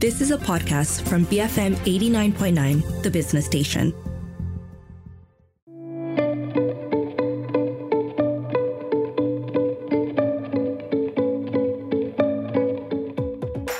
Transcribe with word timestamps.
This 0.00 0.22
is 0.22 0.30
a 0.30 0.38
podcast 0.38 1.06
from 1.06 1.26
BFM 1.26 1.74
89.9, 1.84 3.02
the 3.02 3.10
business 3.10 3.44
station. 3.44 3.92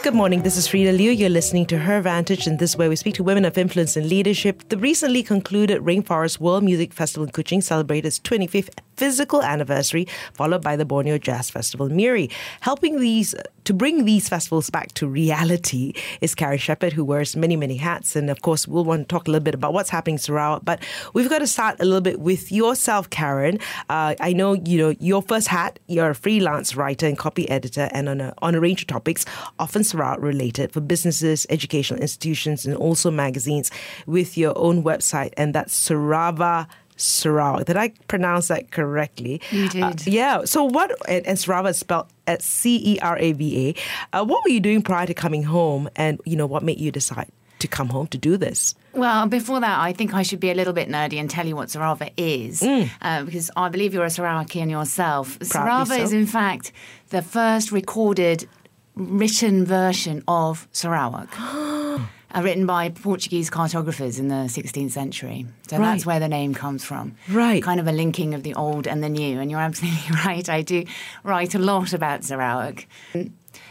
Good 0.03 0.17
morning. 0.17 0.43
This 0.43 0.59
is 0.59 0.69
Freda 0.69 0.95
Liu. 0.95 1.11
You're 1.13 1.31
listening 1.31 1.65
to 1.67 1.79
Her 1.79 2.03
Vantage, 2.03 2.47
and 2.47 2.59
this 2.59 2.71
is 2.71 2.77
where 2.77 2.91
we 2.91 2.97
speak 2.97 3.15
to 3.15 3.23
women 3.23 3.47
of 3.47 3.57
influence 3.57 3.97
and 3.97 4.07
leadership. 4.07 4.69
The 4.69 4.77
recently 4.77 5.23
concluded 5.23 5.81
Rainforest 5.81 6.39
World 6.39 6.65
Music 6.65 6.93
Festival 6.93 7.25
in 7.25 7.33
Kuching 7.33 7.63
celebrated 7.63 8.09
its 8.09 8.19
25th 8.19 8.71
physical 8.97 9.41
anniversary, 9.43 10.07
followed 10.35 10.63
by 10.63 10.77
the 10.77 10.85
Borneo 10.85 11.17
Jazz 11.17 11.49
Festival 11.49 11.89
Miri. 11.89 12.29
Helping 12.61 13.01
these 13.01 13.35
to 13.71 13.75
bring 13.75 14.05
these 14.05 14.29
festivals 14.29 14.69
back 14.69 14.91
to 14.95 15.07
reality 15.07 15.93
is 16.21 16.35
Karen 16.35 16.59
Shepherd, 16.59 16.93
who 16.93 17.05
wears 17.05 17.37
many, 17.37 17.55
many 17.55 17.77
hats. 17.77 18.17
And 18.17 18.29
of 18.29 18.43
course, 18.43 18.67
we'll 18.67 18.85
want 18.85 19.09
to 19.09 19.15
talk 19.15 19.29
a 19.29 19.31
little 19.31 19.45
bit 19.45 19.55
about 19.55 19.73
what's 19.73 19.91
happening 19.91 20.15
in 20.15 20.19
Sarawak. 20.19 20.65
But 20.65 20.83
we've 21.15 21.31
got 21.31 21.39
to 21.39 21.47
start 21.47 21.77
a 21.79 21.85
little 21.85 22.01
bit 22.01 22.19
with 22.19 22.51
yourself, 22.51 23.09
Karen. 23.11 23.61
Uh, 23.89 24.17
I 24.19 24.33
know 24.33 24.55
you 24.55 24.77
know 24.77 24.97
your 24.99 25.23
first 25.23 25.47
hat. 25.47 25.79
You're 25.87 26.11
a 26.11 26.17
freelance 26.17 26.75
writer 26.75 27.07
and 27.07 27.17
copy 27.17 27.49
editor, 27.49 27.89
and 27.93 28.09
on 28.09 28.21
a 28.21 28.35
on 28.43 28.57
a 28.57 28.61
range 28.61 28.83
of 28.83 28.89
topics, 28.89 29.25
often 29.61 29.85
Sarawak 29.85 30.21
related 30.21 30.73
for 30.73 30.81
businesses, 30.81 31.47
educational 31.49 32.01
institutions, 32.01 32.67
and 32.67 32.75
also 32.75 33.09
magazines. 33.09 33.71
With 34.05 34.37
your 34.37 34.59
own 34.59 34.83
website, 34.83 35.33
and 35.37 35.55
that's 35.55 35.79
Cerava 35.89 36.67
Sarawak. 37.01 37.67
Did 37.67 37.77
I 37.77 37.91
pronounce 38.09 38.49
that 38.49 38.71
correctly? 38.71 39.41
You 39.51 39.69
did. 39.69 39.83
Uh, 39.83 39.93
yeah. 40.07 40.45
So 40.45 40.65
what? 40.65 40.93
And, 41.09 41.27
and 41.27 41.39
Sarawak 41.39 41.71
is 41.71 41.79
spelled 41.79 42.07
at 42.27 42.43
C 42.43 42.81
E 42.95 42.99
R 43.01 43.19
A 43.19 43.33
V 43.33 43.69
A. 43.69 44.17
Uh, 44.17 44.25
what 44.25 44.45
were 44.45 44.51
you 44.51 44.61
doing 44.61 44.83
prior 44.83 45.07
to 45.07 45.15
coming 45.15 45.43
home, 45.43 45.89
and 45.97 46.21
you 46.25 46.37
know 46.37 46.47
what 46.47 46.63
made 46.63 46.79
you 46.79 46.91
decide 46.91 47.31
to 47.59 47.69
come 47.69 47.89
home 47.89 48.07
to 48.09 48.19
do 48.19 48.37
this? 48.37 48.75
Well, 48.93 49.27
before 49.27 49.61
that, 49.61 49.79
I 49.79 49.93
think 49.93 50.15
I 50.15 50.23
should 50.23 50.41
be 50.41 50.51
a 50.51 50.55
little 50.55 50.73
bit 50.73 50.89
nerdy 50.89 51.21
and 51.21 51.31
tell 51.31 51.47
you 51.47 51.57
what 51.57 51.69
Cerava 51.69 52.11
is, 52.17 52.61
mm. 52.61 52.91
uh, 53.03 53.25
because 53.25 53.51
I 53.57 53.69
believe 53.69 53.95
you're 53.95 54.05
a 54.05 54.09
Sarawakian 54.09 54.71
yourself. 54.71 55.39
Cerava 55.41 55.87
so. 55.87 55.95
is, 55.95 56.13
in 56.13 56.27
fact, 56.27 56.73
the 57.11 57.23
first 57.23 57.71
recorded 57.71 58.49
written 58.95 59.65
version 59.65 60.25
of 60.27 60.67
Sarawak. 60.73 61.29
uh, 62.35 62.43
written 62.43 62.67
by 62.67 62.89
Portuguese 62.91 63.51
cartographers 63.51 64.19
in 64.19 64.29
the 64.29 64.47
16th 64.47 64.91
century. 64.91 65.47
So 65.69 65.79
right. 65.79 65.85
that's 65.85 66.07
where 66.07 66.21
the 66.21 66.29
name 66.29 66.55
comes 66.55 66.85
from. 66.85 67.15
Right. 67.29 67.63
Kind 67.63 67.81
of 67.81 67.87
a 67.87 67.93
linking 67.93 68.35
of 68.35 68.43
the 68.43 68.55
old 68.55 68.87
and 68.87 69.03
the 69.03 69.09
new. 69.09 69.41
And 69.41 69.51
you're 69.51 69.61
absolutely 69.61 70.17
right. 70.25 70.49
I 70.49 70.63
do 70.63 70.85
write 71.25 71.55
a 71.55 71.59
lot 71.59 71.93
about 71.93 72.25
Sarawak. 72.25 72.87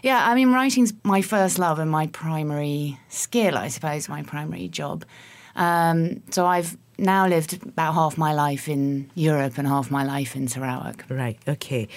Yeah, 0.01 0.25
I 0.29 0.35
mean, 0.35 0.51
writing's 0.51 0.93
my 1.03 1.21
first 1.21 1.59
love 1.59 1.79
and 1.79 1.89
my 1.89 2.07
primary 2.07 2.97
skill, 3.09 3.57
I 3.57 3.67
suppose, 3.67 4.07
my 4.09 4.23
primary 4.23 4.67
job. 4.67 5.05
Um, 5.55 6.23
so 6.31 6.45
I've 6.45 6.77
now 6.97 7.27
lived 7.27 7.61
about 7.63 7.93
half 7.93 8.17
my 8.17 8.33
life 8.33 8.67
in 8.67 9.09
Europe 9.15 9.57
and 9.57 9.67
half 9.67 9.89
my 9.89 10.03
life 10.03 10.35
in 10.35 10.47
Sarawak. 10.47 11.05
Right, 11.09 11.37
okay. 11.47 11.87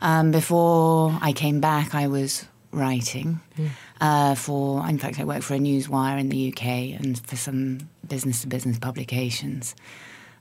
Um, 0.00 0.30
before 0.30 1.18
I 1.20 1.32
came 1.32 1.60
back, 1.60 1.94
I 1.94 2.06
was 2.06 2.46
writing 2.70 3.40
mm. 3.58 3.68
Uh, 4.02 4.34
for, 4.34 4.84
in 4.88 4.98
fact, 4.98 5.20
I 5.20 5.24
work 5.24 5.42
for 5.42 5.54
a 5.54 5.58
newswire 5.58 6.18
in 6.18 6.28
the 6.28 6.52
UK 6.52 7.00
and 7.00 7.16
for 7.24 7.36
some 7.36 7.88
business 8.08 8.40
to 8.40 8.48
business 8.48 8.76
publications. 8.76 9.76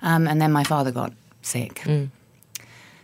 Um, 0.02 0.28
and 0.28 0.42
then 0.42 0.52
my 0.52 0.64
father 0.64 0.92
got 0.92 1.14
sick. 1.44 1.76
Mm. 1.86 2.10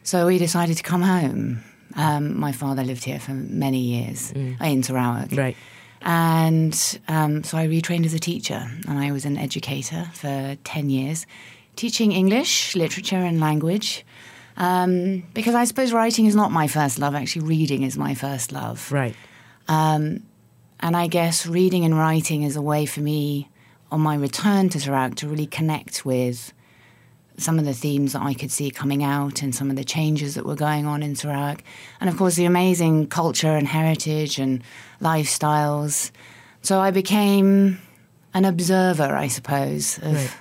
So 0.02 0.25
we 0.25 0.39
decided 0.39 0.75
to 0.77 0.83
come 0.83 1.03
home. 1.03 1.64
Um, 1.95 2.39
my 2.39 2.52
father 2.52 2.83
lived 2.83 3.03
here 3.03 3.19
for 3.19 3.33
many 3.33 3.77
years 3.77 4.33
mm. 4.33 4.59
in 4.59 4.81
Sarawak. 4.81 5.31
Right. 5.31 5.55
And 6.02 6.99
um, 7.08 7.44
so 7.44 7.59
I 7.59 7.67
retrained 7.67 8.05
as 8.05 8.16
a 8.16 8.19
teacher, 8.19 8.67
and 8.88 8.97
I 8.97 9.11
was 9.11 9.25
an 9.25 9.38
educator 9.38 10.09
for 10.16 10.58
10 10.64 10.89
years, 10.89 11.27
teaching 11.75 12.11
English, 12.14 12.75
literature, 12.75 13.17
and 13.17 13.39
language. 13.39 14.04
Um, 14.58 15.23
because 15.36 15.54
I 15.54 15.65
suppose 15.65 15.93
writing 15.93 16.26
is 16.26 16.36
not 16.36 16.52
my 16.52 16.67
first 16.67 16.98
love. 16.98 17.14
Actually, 17.14 17.45
reading 17.45 17.83
is 17.83 17.95
my 17.95 18.15
first 18.15 18.52
love. 18.52 18.92
Right. 18.92 19.15
Um, 19.67 20.23
and 20.80 20.95
I 20.95 21.08
guess 21.08 21.45
reading 21.45 21.86
and 21.86 21.98
writing 21.98 22.43
is 22.43 22.55
a 22.55 22.61
way 22.61 22.86
for 22.86 23.02
me 23.02 23.49
on 23.92 24.02
my 24.02 24.15
return 24.15 24.70
to 24.70 24.80
Sarawak 24.80 25.15
to 25.15 25.27
really 25.27 25.48
connect 25.48 26.05
with 26.05 26.54
some 27.38 27.60
of 27.60 27.65
the 27.65 27.73
themes 27.73 28.14
that 28.14 28.21
I 28.21 28.33
could 28.33 28.52
see 28.52 28.71
coming 28.71 29.04
out 29.04 29.42
and 29.42 29.54
some 29.54 29.70
of 29.70 29.76
the 29.76 29.83
changes 29.83 30.36
that 30.36 30.45
were 30.45 30.55
going 30.55 30.86
on 30.86 31.04
in 31.04 31.16
Sarawak. 31.16 31.64
And 32.02 32.10
of 32.10 32.17
course, 32.17 32.36
the 32.36 32.45
amazing 32.45 33.08
culture 33.08 33.55
and 33.55 33.67
heritage 33.67 34.39
and 34.39 34.64
lifestyles. 35.02 36.11
So 36.61 36.80
I 36.80 36.92
became 36.92 37.80
an 38.33 38.45
observer, 38.45 39.16
I 39.16 39.27
suppose, 39.27 39.99
of. 39.99 40.16
Right 40.16 40.32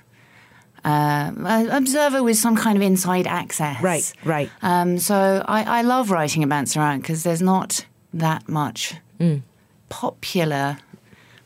uh, 0.87 1.33
observer 1.71 2.23
with 2.23 2.37
some 2.37 2.55
kind 2.57 2.77
of 2.77 2.83
inside 2.83 3.27
access. 3.27 3.83
Right, 3.83 4.13
right. 4.25 4.51
Um, 4.63 4.99
so 4.99 5.45
I, 5.47 5.81
I, 5.81 5.83
love 5.83 6.13
writing 6.13 6.45
about 6.45 6.69
Sarawak 6.69 7.01
because 7.01 7.25
there's 7.25 7.43
not 7.43 7.85
that 8.15 8.49
much 8.49 8.95
mm. 9.19 9.43
Popular 9.89 10.79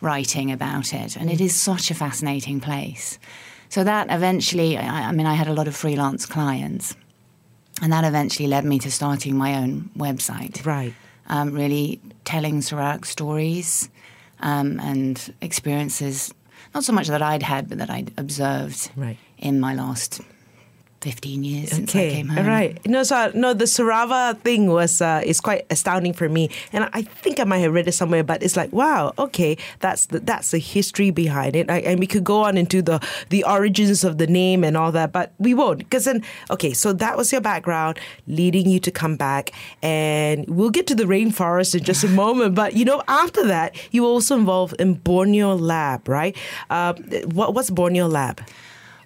writing 0.01 0.51
about 0.51 0.93
it, 0.95 1.17
and 1.17 1.31
it 1.31 1.41
is 1.41 1.55
such 1.55 1.91
a 1.91 1.95
fascinating 1.95 2.61
place. 2.61 3.19
So 3.69 3.84
that 3.84 4.09
eventually, 4.11 4.77
I, 4.77 5.09
I 5.09 5.12
mean, 5.12 5.27
I 5.27 5.34
had 5.34 5.47
a 5.47 5.53
lot 5.53 5.69
of 5.69 5.77
freelance 5.77 6.27
clients, 6.27 6.97
and 7.83 7.93
that 7.93 8.05
eventually 8.05 8.49
led 8.49 8.65
me 8.65 8.79
to 8.81 8.91
starting 8.91 9.37
my 9.37 9.55
own 9.55 9.91
website. 9.97 10.65
Right. 10.65 10.95
Um, 11.29 11.53
really 11.53 12.00
telling 12.25 12.61
Sarawak 12.61 13.05
stories 13.05 13.89
um, 14.41 14.81
and 14.81 15.33
experiences, 15.41 16.34
not 16.75 16.83
so 16.83 16.93
much 16.93 17.06
that 17.09 17.23
I'd 17.23 17.43
had, 17.43 17.69
but 17.69 17.79
that 17.79 17.91
I'd 17.91 18.12
observed 18.17 18.91
right 18.97 19.17
in 19.39 19.61
my 19.61 19.75
last 19.75 20.21
15 21.00 21.44
years 21.44 21.71
since 21.71 21.94
I 21.94 22.11
came 22.11 22.28
home. 22.28 22.47
Right. 22.47 22.87
No, 22.87 23.03
so 23.03 23.31
no, 23.34 23.55
the 23.55 23.65
Cerava 23.65 24.38
thing 24.41 24.69
was 24.69 25.00
uh, 25.00 25.22
is 25.25 25.41
quite 25.41 25.65
astounding 25.71 26.12
for 26.12 26.28
me, 26.28 26.50
and 26.72 26.88
I 26.93 27.03
think 27.03 27.41
I 27.41 27.44
might 27.44 27.59
have 27.59 27.72
read 27.72 27.88
it 27.88 27.93
somewhere. 27.93 28.22
But 28.22 28.43
it's 28.43 28.56
like, 28.56 28.72
wow, 28.72 29.15
okay, 29.19 29.56
that's 29.81 30.06
the, 30.06 30.21
that's 30.21 30.50
the 30.50 30.59
history 30.59 31.11
behind 31.11 31.56
it, 31.56 31.71
I, 31.71 31.78
and 31.81 31.99
we 31.99 32.06
could 32.06 32.25
go 32.25 32.43
on 32.43 32.59
into 32.59 32.83
the 32.83 33.00
the 33.31 33.44
origins 33.44 34.05
of 34.05 34.19
the 34.19 34.27
name 34.27 34.62
and 34.62 34.77
all 34.77 34.93
that, 34.93 35.12
but 35.12 35.33
we 35.38 35.55
won't 35.55 35.78
because 35.78 36.05
then, 36.05 36.22
okay, 36.50 36.72
so 36.72 36.93
that 36.93 37.17
was 37.17 37.32
your 37.32 37.41
background 37.41 37.99
leading 38.27 38.69
you 38.69 38.78
to 38.81 38.91
come 38.91 39.17
back, 39.17 39.53
and 39.82 40.47
we'll 40.49 40.71
get 40.71 40.87
to 40.88 40.94
the 40.94 41.05
rainforest 41.05 41.75
in 41.75 41.82
just 41.82 42.05
a 42.05 42.09
moment. 42.22 42.55
But 42.55 42.77
you 42.77 42.84
know, 42.84 43.03
after 43.09 43.47
that, 43.47 43.75
you 43.91 44.03
were 44.03 44.09
also 44.09 44.37
involved 44.37 44.75
in 44.78 44.94
Borneo 44.94 45.55
Lab, 45.55 46.09
right? 46.09 46.37
Uh, 46.69 46.93
what, 47.32 47.55
what's 47.55 47.71
Borneo 47.71 48.06
Lab? 48.06 48.43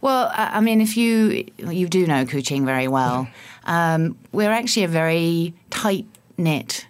Well, 0.04 0.31
I 0.34 0.60
mean, 0.60 0.82
if 0.82 0.98
you 0.98 1.47
you 1.56 1.88
do 1.88 2.06
know 2.06 2.26
Kuching 2.26 2.66
very 2.66 2.88
well, 2.88 3.26
um, 3.65 4.19
we're 4.32 4.50
actually 4.50 4.84
a 4.84 4.88
very 4.88 5.54
tight 5.70 6.04
knit 6.37 6.87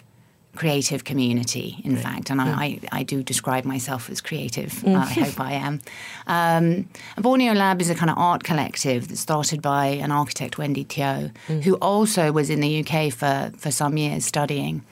creative 0.56 1.04
community, 1.04 1.80
in 1.84 1.94
right. 1.94 2.02
fact, 2.02 2.30
and 2.30 2.40
I, 2.40 2.46
I, 2.46 2.80
I, 2.90 3.02
do 3.02 3.22
describe 3.22 3.64
myself 3.64 4.10
as 4.10 4.20
creative. 4.20 4.72
Mm. 4.72 4.96
I 4.96 5.06
hope 5.06 5.40
I 5.40 5.52
am. 5.52 5.80
Um, 6.26 6.88
Borneo 7.16 7.52
Lab 7.54 7.80
is 7.80 7.90
a 7.90 7.94
kind 7.94 8.10
of 8.10 8.18
art 8.18 8.44
collective 8.44 9.08
that 9.08 9.16
started 9.16 9.62
by 9.62 9.86
an 9.86 10.12
architect, 10.12 10.58
Wendy 10.58 10.84
Teo, 10.84 11.30
mm. 11.48 11.62
who 11.62 11.74
also 11.74 12.30
was 12.30 12.50
in 12.50 12.60
the 12.60 12.84
UK 12.84 13.12
for, 13.12 13.52
for 13.56 13.72
some 13.72 13.96
years 13.96 14.24
studying. 14.24 14.82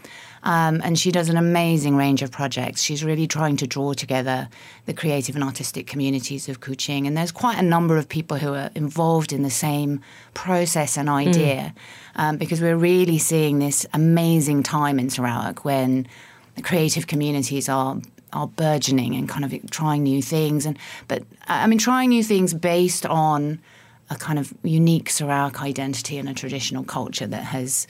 Um, 0.45 0.81
and 0.83 0.99
she 0.99 1.13
does 1.13 1.29
an 1.29 1.37
amazing 1.37 1.97
range 1.97 2.21
of 2.23 2.33
projects. 2.33 2.83
She's 2.83 3.05
really 3.05 3.27
trying 3.27 3.57
to 3.59 3.67
draw 3.67 3.93
together 3.93 4.49
the 4.87 4.95
creative 4.95 5.37
and 5.37 5.45
artistic 5.45 5.87
communities 5.87 6.49
of 6.49 6.61
Kuching. 6.61 7.07
And 7.07 7.17
there's 7.17 7.31
quite 7.31 7.59
a 7.59 7.63
number 7.63 7.97
of 7.97 8.09
people 8.09 8.39
who 8.39 8.55
are 8.55 8.71
involved 8.75 9.33
in 9.33 9.43
the 9.43 9.51
same 9.51 10.01
process 10.35 10.97
and 10.97 11.09
idea 11.09 11.75
mm. 11.75 12.23
um, 12.23 12.37
because 12.39 12.61
we're 12.61 12.77
really 12.77 13.19
seeing 13.19 13.61
this 13.61 13.87
amazing 13.93 14.65
time 14.65 14.99
in 14.99 15.11
Sarawak 15.11 15.65
when 15.65 16.09
the 16.57 16.63
creative 16.63 17.07
communities 17.07 17.69
are 17.69 17.99
are 18.33 18.47
burgeoning 18.47 19.15
and 19.15 19.29
kind 19.29 19.45
of 19.45 19.71
trying 19.71 20.03
new 20.03 20.23
things 20.23 20.65
and 20.65 20.79
but 21.07 21.23
I 21.49 21.67
mean 21.67 21.79
trying 21.79 22.09
new 22.09 22.23
things 22.25 22.55
based 22.55 23.05
on 23.05 23.61
a 24.09 24.17
kind 24.17 24.39
of 24.39 24.55
unique 24.63 25.11
Sarawak 25.11 25.63
identity 25.63 26.17
and 26.17 26.31
a 26.31 26.35
traditional 26.35 26.83
culture 26.83 27.27
that 27.27 27.45
has 27.45 27.87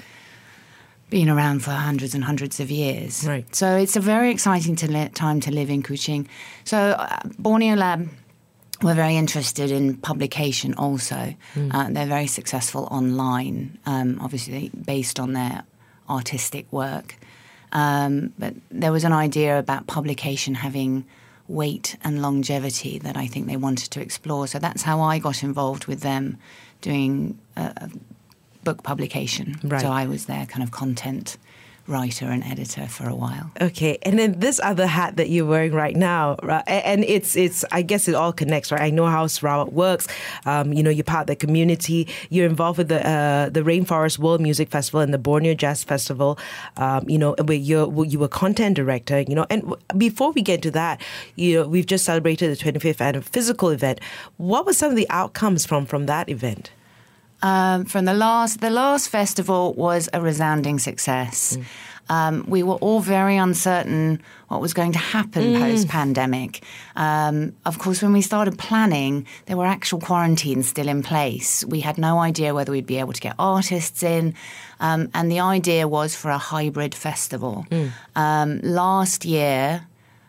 been 1.12 1.28
around 1.28 1.62
for 1.62 1.72
hundreds 1.72 2.14
and 2.14 2.24
hundreds 2.24 2.58
of 2.58 2.70
years. 2.70 3.24
Right. 3.28 3.54
So 3.54 3.76
it's 3.76 3.96
a 3.96 4.00
very 4.00 4.30
exciting 4.30 4.76
to 4.76 4.90
li- 4.90 5.10
time 5.10 5.40
to 5.40 5.50
live 5.52 5.68
in 5.68 5.82
Kuching. 5.82 6.26
So 6.64 6.78
uh, 6.78 7.20
Borneo 7.38 7.76
Lab 7.76 8.08
we're 8.82 8.94
very 8.94 9.16
interested 9.16 9.70
in 9.70 9.96
publication 9.96 10.74
also. 10.74 11.34
Mm. 11.54 11.72
Uh, 11.72 11.88
they're 11.90 12.06
very 12.06 12.26
successful 12.26 12.88
online, 12.90 13.78
um, 13.86 14.18
obviously 14.20 14.70
based 14.70 15.20
on 15.20 15.34
their 15.34 15.62
artistic 16.08 16.66
work. 16.72 17.14
Um, 17.70 18.32
but 18.38 18.54
there 18.72 18.90
was 18.90 19.04
an 19.04 19.12
idea 19.12 19.56
about 19.56 19.86
publication 19.86 20.54
having 20.56 21.04
weight 21.46 21.96
and 22.02 22.22
longevity 22.22 22.98
that 22.98 23.16
I 23.16 23.28
think 23.28 23.46
they 23.46 23.56
wanted 23.56 23.92
to 23.92 24.00
explore. 24.00 24.48
So 24.48 24.58
that's 24.58 24.82
how 24.82 25.00
I 25.00 25.20
got 25.20 25.44
involved 25.44 25.86
with 25.86 26.00
them 26.00 26.38
doing 26.80 27.38
uh, 27.56 27.86
book 28.64 28.82
publication. 28.82 29.58
Right. 29.62 29.80
So 29.80 29.88
I 29.88 30.06
was 30.06 30.26
their 30.26 30.46
kind 30.46 30.62
of 30.62 30.70
content 30.70 31.36
writer 31.88 32.26
and 32.26 32.44
editor 32.44 32.86
for 32.86 33.08
a 33.08 33.14
while. 33.14 33.50
Okay, 33.60 33.98
and 34.02 34.18
then 34.18 34.38
this 34.38 34.60
other 34.62 34.86
hat 34.86 35.16
that 35.16 35.30
you're 35.30 35.46
wearing 35.46 35.72
right 35.72 35.96
now, 35.96 36.36
right? 36.42 36.62
and 36.66 37.04
it's 37.04 37.36
it's 37.36 37.64
I 37.72 37.82
guess 37.82 38.08
it 38.08 38.14
all 38.14 38.32
connects, 38.32 38.70
right? 38.70 38.80
I 38.80 38.90
know 38.90 39.06
how 39.06 39.26
Sarawak 39.26 39.72
works. 39.72 40.06
Um, 40.46 40.72
you 40.72 40.82
know, 40.82 40.90
you're 40.90 41.04
part 41.04 41.22
of 41.22 41.26
the 41.28 41.36
community. 41.36 42.08
You're 42.30 42.46
involved 42.46 42.78
with 42.78 42.88
the 42.88 43.06
uh, 43.06 43.48
the 43.48 43.62
Rainforest 43.62 44.18
World 44.18 44.40
Music 44.40 44.70
Festival 44.70 45.00
and 45.00 45.12
the 45.12 45.18
Borneo 45.18 45.54
Jazz 45.54 45.82
Festival. 45.82 46.38
Um, 46.76 47.08
you 47.08 47.18
know, 47.18 47.34
where 47.44 47.56
you 47.56 48.04
you 48.04 48.18
were 48.18 48.28
content 48.28 48.76
director. 48.76 49.20
You 49.20 49.34
know, 49.34 49.46
and 49.50 49.74
before 49.96 50.32
we 50.32 50.42
get 50.42 50.62
to 50.62 50.70
that, 50.72 51.00
you 51.36 51.60
know, 51.60 51.68
we've 51.68 51.86
just 51.86 52.04
celebrated 52.04 52.50
the 52.50 52.56
25th 52.56 53.00
anniversary 53.00 53.22
physical 53.32 53.70
event. 53.70 54.00
What 54.36 54.66
were 54.66 54.72
some 54.72 54.90
of 54.90 54.96
the 54.96 55.08
outcomes 55.10 55.66
from 55.66 55.86
from 55.86 56.06
that 56.06 56.28
event? 56.28 56.70
Um, 57.42 57.84
from 57.84 58.04
the 58.04 58.14
last, 58.14 58.60
the 58.60 58.70
last 58.70 59.08
festival 59.08 59.74
was 59.74 60.08
a 60.12 60.20
resounding 60.20 60.78
success. 60.78 61.56
Mm. 61.56 61.64
Um, 62.08 62.44
we 62.46 62.62
were 62.62 62.74
all 62.74 63.00
very 63.00 63.36
uncertain 63.36 64.20
what 64.48 64.60
was 64.60 64.74
going 64.74 64.92
to 64.92 64.98
happen 64.98 65.42
mm. 65.42 65.58
post 65.58 65.88
pandemic. 65.88 66.62
Um, 66.96 67.54
of 67.64 67.78
course, 67.78 68.02
when 68.02 68.12
we 68.12 68.22
started 68.22 68.58
planning, 68.58 69.26
there 69.46 69.56
were 69.56 69.66
actual 69.66 70.00
quarantines 70.00 70.68
still 70.68 70.88
in 70.88 71.02
place. 71.02 71.64
We 71.64 71.80
had 71.80 71.98
no 71.98 72.18
idea 72.18 72.54
whether 72.54 72.72
we'd 72.72 72.86
be 72.86 72.98
able 72.98 73.12
to 73.12 73.20
get 73.20 73.34
artists 73.38 74.02
in. 74.02 74.34
Um, 74.80 75.10
and 75.14 75.30
the 75.30 75.40
idea 75.40 75.88
was 75.88 76.14
for 76.14 76.30
a 76.30 76.38
hybrid 76.38 76.94
festival. 76.94 77.66
Mm. 77.70 77.90
Um, 78.14 78.60
last 78.62 79.24
year, 79.24 79.86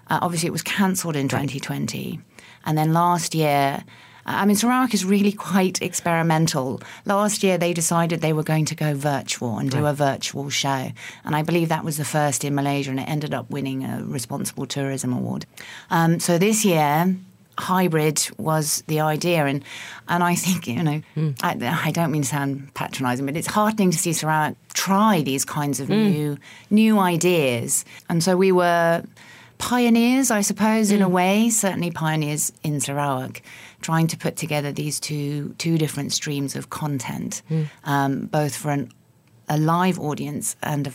uh, 0.09 0.19
obviously, 0.21 0.47
it 0.47 0.53
was 0.53 0.63
cancelled 0.63 1.15
in 1.15 1.27
2020. 1.27 2.19
And 2.65 2.77
then 2.77 2.93
last 2.93 3.35
year, 3.35 3.83
I 4.25 4.45
mean, 4.45 4.55
Sarawak 4.55 4.93
is 4.93 5.03
really 5.03 5.31
quite 5.31 5.81
experimental. 5.81 6.81
Last 7.05 7.43
year, 7.43 7.57
they 7.57 7.73
decided 7.73 8.21
they 8.21 8.33
were 8.33 8.43
going 8.43 8.65
to 8.65 8.75
go 8.75 8.93
virtual 8.93 9.57
and 9.57 9.69
do 9.69 9.83
right. 9.83 9.91
a 9.91 9.93
virtual 9.93 10.49
show. 10.49 10.91
And 11.25 11.35
I 11.35 11.41
believe 11.41 11.69
that 11.69 11.83
was 11.83 11.97
the 11.97 12.05
first 12.05 12.43
in 12.43 12.55
Malaysia, 12.55 12.91
and 12.91 12.99
it 12.99 13.09
ended 13.09 13.33
up 13.33 13.49
winning 13.49 13.83
a 13.83 14.03
Responsible 14.03 14.65
Tourism 14.65 15.13
Award. 15.13 15.45
Um, 15.89 16.19
so 16.19 16.37
this 16.37 16.63
year, 16.63 17.15
hybrid 17.57 18.27
was 18.37 18.83
the 18.87 18.99
idea 18.99 19.45
and 19.45 19.63
and 20.07 20.23
I 20.23 20.33
think 20.33 20.67
you 20.67 20.81
know 20.81 21.01
mm. 21.15 21.37
I, 21.43 21.85
I, 21.87 21.91
don't 21.91 22.11
mean 22.11 22.23
to 22.23 22.27
sound 22.27 22.73
patronizing 22.73 23.27
but 23.27 23.37
it's 23.37 23.45
heartening 23.45 23.91
to 23.91 23.97
see 23.97 24.11
Sarawak 24.11 24.55
try 24.73 25.21
these 25.21 25.45
kinds 25.45 25.79
of 25.79 25.87
mm. 25.87 26.11
new 26.11 26.37
new 26.71 26.97
ideas 26.97 27.85
and 28.09 28.23
so 28.23 28.35
we 28.35 28.51
were 28.51 29.03
pioneers 29.63 30.29
I 30.29 30.41
suppose 30.41 30.91
mm. 30.91 30.95
in 30.95 31.01
a 31.01 31.07
hmm. 31.07 31.13
way 31.13 31.49
certainly 31.49 31.89
pioneers 31.89 32.51
in 32.63 32.79
Sarawak 32.81 33.41
trying 33.83 34.07
to 34.07 34.17
put 34.17 34.35
together 34.35 34.71
these 34.71 34.99
two 34.99 35.53
two 35.57 35.77
different 35.77 36.11
streams 36.11 36.55
of 36.55 36.69
content, 36.69 37.43
mm. 37.49 37.67
um, 37.83 38.25
both 38.25 38.55
for 38.55 38.71
an, 38.71 38.91
a 39.47 39.57
live 39.57 39.99
audience 39.99 40.55
and 40.63 40.87
a 40.87 40.93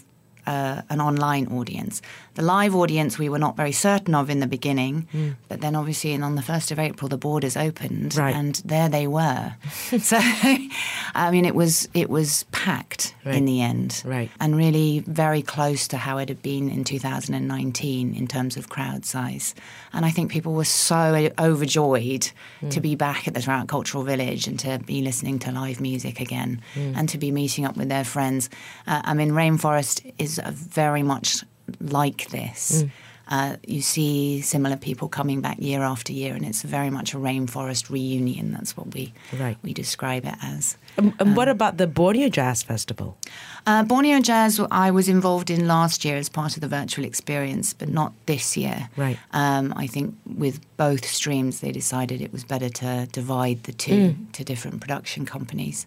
uh, 0.49 0.81
an 0.89 0.99
online 0.99 1.47
audience. 1.49 2.01
The 2.35 2.43
live 2.43 2.75
audience 2.75 3.19
we 3.19 3.29
were 3.29 3.39
not 3.39 3.55
very 3.55 3.73
certain 3.73 4.15
of 4.15 4.31
in 4.31 4.41
the 4.41 4.47
beginning, 4.47 5.07
mm. 5.13 5.35
but 5.49 5.61
then 5.61 5.77
obviously, 5.77 6.15
and 6.15 6.25
on 6.25 6.37
the 6.37 6.43
first 6.43 6.71
of 6.71 6.79
April, 6.79 7.09
the 7.09 7.19
borders 7.19 7.55
opened, 7.55 8.17
right. 8.17 8.35
and 8.35 8.55
there 8.65 8.89
they 8.89 9.07
were. 9.07 9.55
so, 10.01 10.17
I 11.15 11.31
mean, 11.31 11.45
it 11.45 11.55
was 11.55 11.89
it 11.93 12.09
was 12.09 12.45
packed 12.45 13.15
right. 13.27 13.35
in 13.35 13.45
the 13.45 13.61
end, 13.61 14.03
right. 14.07 14.31
and 14.41 14.57
really 14.57 15.01
very 15.01 15.43
close 15.43 15.87
to 15.89 15.99
how 15.99 16.17
it 16.17 16.31
had 16.31 16.41
been 16.41 16.71
in 16.71 16.83
2019 16.83 18.15
in 18.15 18.27
terms 18.27 18.57
of 18.57 18.71
crowd 18.71 19.05
size. 19.05 19.55
And 19.93 20.07
I 20.07 20.11
think 20.11 20.31
people 20.31 20.55
were 20.55 20.65
so 20.65 21.31
overjoyed 21.39 22.31
mm. 22.63 22.71
to 22.71 22.81
be 22.81 22.95
back 22.95 23.29
at 23.29 23.35
the 23.35 23.43
Sarawak 23.43 23.69
Cultural 23.69 24.03
Village 24.03 24.47
and 24.47 24.59
to 24.61 24.79
be 24.79 25.03
listening 25.03 25.41
to 25.41 25.53
live 25.53 25.81
music 25.81 26.21
again, 26.21 26.63
mm. 26.75 26.97
and 26.97 27.07
to 27.11 27.19
be 27.19 27.33
meeting 27.33 27.67
up 27.67 27.77
with 27.77 27.91
their 27.91 28.05
friends. 28.05 28.49
Uh, 28.87 29.03
I 29.05 29.13
mean, 29.13 29.33
Rainforest 29.33 30.15
is 30.19 30.38
very 30.47 31.03
much 31.03 31.45
like 31.81 32.29
this. 32.31 32.83
Mm. 32.83 32.91
Uh, 33.31 33.57
you 33.67 33.83
see 33.83 34.41
similar 34.41 34.77
people 34.77 35.07
coming 35.07 35.43
back 35.43 35.59
year 35.59 35.83
after 35.83 36.13
year, 36.13 36.35
and 36.35 36.47
it's 36.47 36.63
very 36.63 36.89
much 36.89 37.13
a 37.13 37.19
rainforest 37.19 37.91
reunion. 37.91 38.53
That's 38.53 38.75
what 38.75 38.95
we 38.95 39.13
right. 39.39 39.59
we 39.63 39.75
describe 39.75 40.25
it 40.25 40.35
as. 40.43 40.79
And, 40.97 41.13
and 41.19 41.29
um, 41.29 41.35
what 41.35 41.49
about 41.49 41.77
the 41.77 41.87
Borneo 41.87 42.31
Jazz 42.31 42.63
Festival? 42.63 43.19
Uh, 43.67 43.83
Borneo 43.83 44.21
Jazz, 44.21 44.59
I 44.71 44.91
was 44.91 45.09
involved 45.09 45.51
in 45.51 45.67
last 45.67 46.07
year 46.07 46.17
as 46.17 46.31
part 46.31 46.57
of 46.57 46.63
the 46.63 46.69
virtual 46.69 47.05
experience, 47.05 47.75
but 47.75 47.91
not 47.91 48.15
this 48.25 48.57
year. 48.57 48.89
Right. 48.97 49.19
Um, 49.33 49.75
I 49.77 49.87
think 49.87 50.17
with 50.25 50.61
both 50.79 51.05
streams, 51.05 51.61
they 51.61 51.71
decided 51.71 52.23
it 52.23 52.33
was 52.33 52.45
better 52.45 52.71
to 52.71 53.09
divide 53.13 53.65
the 53.65 53.73
two 53.73 54.15
mm. 54.15 54.33
to 54.33 54.43
different 54.43 54.81
production 54.81 55.27
companies. 55.27 55.87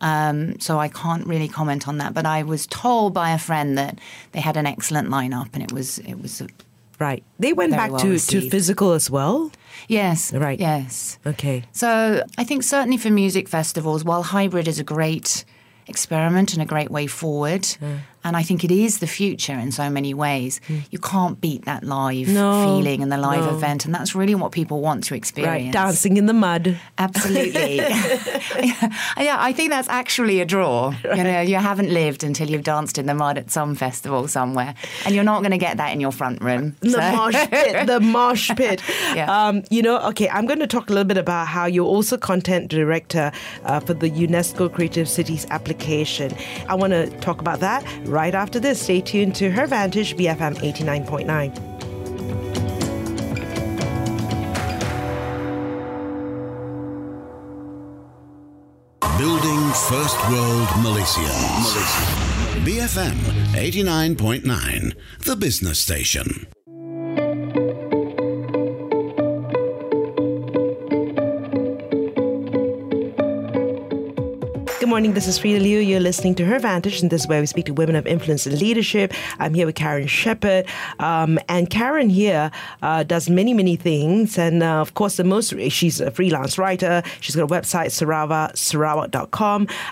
Um, 0.00 0.58
so 0.60 0.78
I 0.78 0.88
can't 0.88 1.26
really 1.26 1.48
comment 1.48 1.88
on 1.88 1.98
that. 1.98 2.14
But 2.14 2.26
I 2.26 2.42
was 2.42 2.66
told 2.66 3.14
by 3.14 3.30
a 3.30 3.38
friend 3.38 3.76
that 3.78 3.98
they 4.32 4.40
had 4.40 4.56
an 4.56 4.66
excellent 4.66 5.08
lineup, 5.08 5.48
and 5.54 5.62
it 5.62 5.72
was 5.72 5.98
it 6.00 6.20
was. 6.20 6.42
Right. 7.00 7.22
They 7.38 7.52
went 7.52 7.72
back 7.72 7.92
well 7.92 8.00
to, 8.00 8.18
to 8.18 8.50
physical 8.50 8.92
as 8.92 9.08
well? 9.08 9.52
Yes. 9.86 10.32
Right. 10.32 10.58
Yes. 10.58 11.18
Okay. 11.24 11.62
So 11.70 12.24
I 12.36 12.42
think 12.42 12.64
certainly 12.64 12.96
for 12.96 13.10
music 13.10 13.48
festivals, 13.48 14.02
while 14.02 14.24
hybrid 14.24 14.66
is 14.66 14.80
a 14.80 14.84
great 14.84 15.44
experiment 15.86 16.52
and 16.52 16.62
a 16.62 16.66
great 16.66 16.90
way 16.90 17.06
forward. 17.06 17.62
Mm. 17.62 18.00
And 18.24 18.36
I 18.36 18.42
think 18.42 18.64
it 18.64 18.70
is 18.70 18.98
the 18.98 19.06
future 19.06 19.52
in 19.52 19.72
so 19.72 19.88
many 19.88 20.12
ways. 20.12 20.60
Mm. 20.68 20.82
You 20.90 20.98
can't 20.98 21.40
beat 21.40 21.64
that 21.64 21.84
live 21.84 22.28
no, 22.28 22.64
feeling 22.64 23.02
and 23.02 23.12
the 23.12 23.16
live 23.16 23.44
no. 23.44 23.56
event. 23.56 23.84
And 23.84 23.94
that's 23.94 24.14
really 24.14 24.34
what 24.34 24.52
people 24.52 24.80
want 24.80 25.04
to 25.04 25.14
experience. 25.14 25.66
Right, 25.66 25.72
dancing 25.72 26.16
in 26.16 26.26
the 26.26 26.32
mud. 26.32 26.78
Absolutely. 26.98 27.76
yeah, 27.76 29.36
I 29.38 29.52
think 29.54 29.70
that's 29.70 29.88
actually 29.88 30.40
a 30.40 30.44
draw. 30.44 30.94
Right. 31.04 31.18
You 31.18 31.24
know, 31.24 31.40
you 31.40 31.56
haven't 31.56 31.90
lived 31.90 32.24
until 32.24 32.50
you've 32.50 32.64
danced 32.64 32.98
in 32.98 33.06
the 33.06 33.14
mud 33.14 33.38
at 33.38 33.50
some 33.50 33.74
festival 33.74 34.28
somewhere. 34.28 34.74
And 35.04 35.14
you're 35.14 35.24
not 35.24 35.40
going 35.40 35.52
to 35.52 35.58
get 35.58 35.76
that 35.76 35.92
in 35.92 36.00
your 36.00 36.12
front 36.12 36.42
room. 36.42 36.76
The 36.80 36.90
so. 36.90 37.12
mosh 37.12 37.48
pit. 37.48 37.86
The 37.86 38.00
mosh 38.00 38.50
pit. 38.56 38.82
yeah. 39.14 39.48
Um, 39.48 39.62
you 39.70 39.82
know, 39.82 39.98
okay, 40.08 40.28
I'm 40.28 40.46
going 40.46 40.60
to 40.60 40.66
talk 40.66 40.90
a 40.90 40.92
little 40.92 41.08
bit 41.08 41.18
about 41.18 41.46
how 41.46 41.66
you're 41.66 41.86
also 41.86 42.16
content 42.16 42.68
director 42.68 43.32
uh, 43.64 43.80
for 43.80 43.94
the 43.94 44.10
UNESCO 44.10 44.72
Creative 44.72 45.08
Cities 45.08 45.46
application. 45.50 46.34
I 46.68 46.74
want 46.74 46.92
to 46.92 47.08
talk 47.20 47.40
about 47.40 47.60
that 47.60 47.84
right 48.08 48.34
after 48.34 48.58
this. 48.58 48.80
Stay 48.80 49.00
tuned 49.00 49.34
to 49.36 49.50
Her 49.50 49.66
Vantage, 49.66 50.16
BFM 50.16 50.56
89.9. 50.56 51.28
Building 59.18 59.72
First 59.88 60.18
World 60.30 60.68
Malaysia. 60.82 61.20
Malaysia. 61.20 62.28
BFM 62.64 63.16
89.9, 63.54 64.94
the 65.24 65.36
business 65.36 65.78
station. 65.78 66.47
Morning. 74.98 75.14
This 75.14 75.28
is 75.28 75.38
Freda 75.38 75.62
Liu. 75.62 75.78
You're 75.78 76.00
listening 76.00 76.34
to 76.34 76.44
Her 76.44 76.58
Vantage, 76.58 77.02
and 77.02 77.08
this 77.08 77.20
is 77.20 77.28
where 77.28 77.38
we 77.38 77.46
speak 77.46 77.66
to 77.66 77.72
women 77.72 77.94
of 77.94 78.04
influence 78.04 78.48
and 78.48 78.60
leadership. 78.60 79.14
I'm 79.38 79.54
here 79.54 79.64
with 79.64 79.76
Karen 79.76 80.08
Shepherd. 80.08 80.66
Um, 80.98 81.38
and 81.48 81.70
Karen 81.70 82.10
here 82.10 82.50
uh, 82.82 83.04
does 83.04 83.30
many, 83.30 83.54
many 83.54 83.76
things. 83.76 84.36
And 84.36 84.60
uh, 84.60 84.80
of 84.80 84.94
course, 84.94 85.16
the 85.16 85.22
most, 85.22 85.54
she's 85.70 86.00
a 86.00 86.10
freelance 86.10 86.58
writer. 86.58 87.04
She's 87.20 87.36
got 87.36 87.44
a 87.44 87.46
website, 87.46 87.92
Sarawak, 87.92 89.40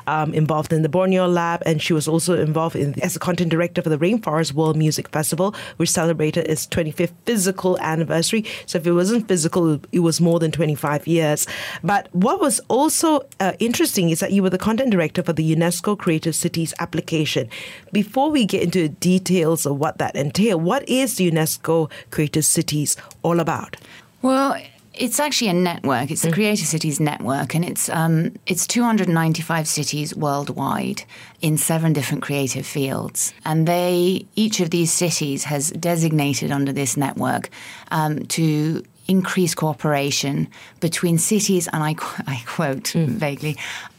um, 0.08 0.34
involved 0.34 0.72
in 0.72 0.82
the 0.82 0.88
Borneo 0.88 1.28
Lab. 1.28 1.62
And 1.64 1.80
she 1.80 1.92
was 1.92 2.08
also 2.08 2.36
involved 2.36 2.74
in, 2.74 3.00
as 3.00 3.14
a 3.14 3.20
content 3.20 3.52
director 3.52 3.82
for 3.82 3.90
the 3.90 3.98
Rainforest 3.98 4.54
World 4.54 4.76
Music 4.76 5.08
Festival, 5.10 5.54
which 5.76 5.90
celebrated 5.90 6.48
its 6.48 6.66
25th 6.66 7.12
physical 7.26 7.78
anniversary. 7.78 8.44
So 8.66 8.78
if 8.78 8.86
it 8.88 8.92
wasn't 8.92 9.28
physical, 9.28 9.80
it 9.92 10.00
was 10.00 10.20
more 10.20 10.40
than 10.40 10.50
25 10.50 11.06
years. 11.06 11.46
But 11.84 12.12
what 12.12 12.40
was 12.40 12.58
also 12.66 13.20
uh, 13.38 13.52
interesting 13.60 14.10
is 14.10 14.18
that 14.18 14.32
you 14.32 14.42
were 14.42 14.50
the 14.50 14.58
content 14.58 14.95
director 14.96 15.22
for 15.22 15.32
the 15.32 15.54
UNESCO 15.54 15.98
Creative 15.98 16.34
Cities 16.34 16.72
application. 16.78 17.48
Before 17.92 18.30
we 18.30 18.44
get 18.46 18.62
into 18.62 18.88
details 18.88 19.66
of 19.66 19.78
what 19.78 19.98
that 19.98 20.16
entails, 20.16 20.60
what 20.60 20.88
is 20.88 21.16
the 21.16 21.30
UNESCO 21.30 21.90
Creative 22.10 22.44
Cities 22.44 22.96
all 23.22 23.40
about? 23.40 23.76
Well, 24.22 24.56
it's 24.94 25.20
actually 25.20 25.48
a 25.48 25.54
network. 25.54 26.10
It's 26.10 26.22
the 26.22 26.30
mm. 26.30 26.34
Creative 26.34 26.66
Cities 26.66 26.98
Network, 27.00 27.54
and 27.54 27.64
it's 27.64 27.88
um, 27.90 28.34
it's 28.46 28.66
295 28.66 29.68
cities 29.68 30.16
worldwide 30.16 31.04
in 31.42 31.58
seven 31.58 31.92
different 31.92 32.22
creative 32.22 32.66
fields. 32.66 33.34
And 33.44 33.68
they 33.68 34.26
each 34.36 34.60
of 34.60 34.70
these 34.70 34.92
cities 34.92 35.44
has 35.44 35.70
designated 35.70 36.50
under 36.50 36.72
this 36.72 36.96
network 36.96 37.50
um, 37.90 38.24
to 38.26 38.82
increase 39.08 39.54
cooperation 39.54 40.48
between 40.80 41.18
cities, 41.18 41.68
and 41.72 41.82
I, 41.82 41.90
I 42.26 42.42
quote 42.46 42.94
mm. 42.94 43.06
vaguely, 43.06 43.56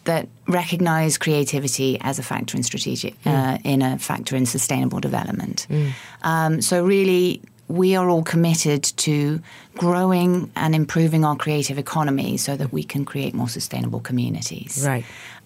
that 0.08 0.28
recognize 0.48 1.18
creativity 1.18 1.98
as 2.02 2.18
a 2.18 2.24
factor 2.24 2.58
in 2.58 2.64
strategic, 2.64 3.14
mm. 3.24 3.32
uh, 3.32 3.58
in 3.64 3.82
a 3.82 4.00
factor 4.00 4.36
in 4.36 4.46
sustainable 4.46 5.00
development. 5.00 5.68
Mm. 5.70 5.92
Um, 6.24 6.62
so 6.62 6.84
really, 6.84 7.42
we 7.68 7.96
are 7.96 8.10
all 8.10 8.24
committed 8.24 8.84
to 8.84 9.42
growing 9.76 10.50
and 10.56 10.74
improving 10.74 11.24
our 11.26 11.36
creative 11.36 11.78
economy 11.78 12.38
so 12.38 12.56
that 12.56 12.72
we 12.72 12.84
can 12.84 13.06
create 13.06 13.34
more 13.34 13.50
sustainable 13.50 14.00
communities. 14.00 14.84
Right. 14.86 15.06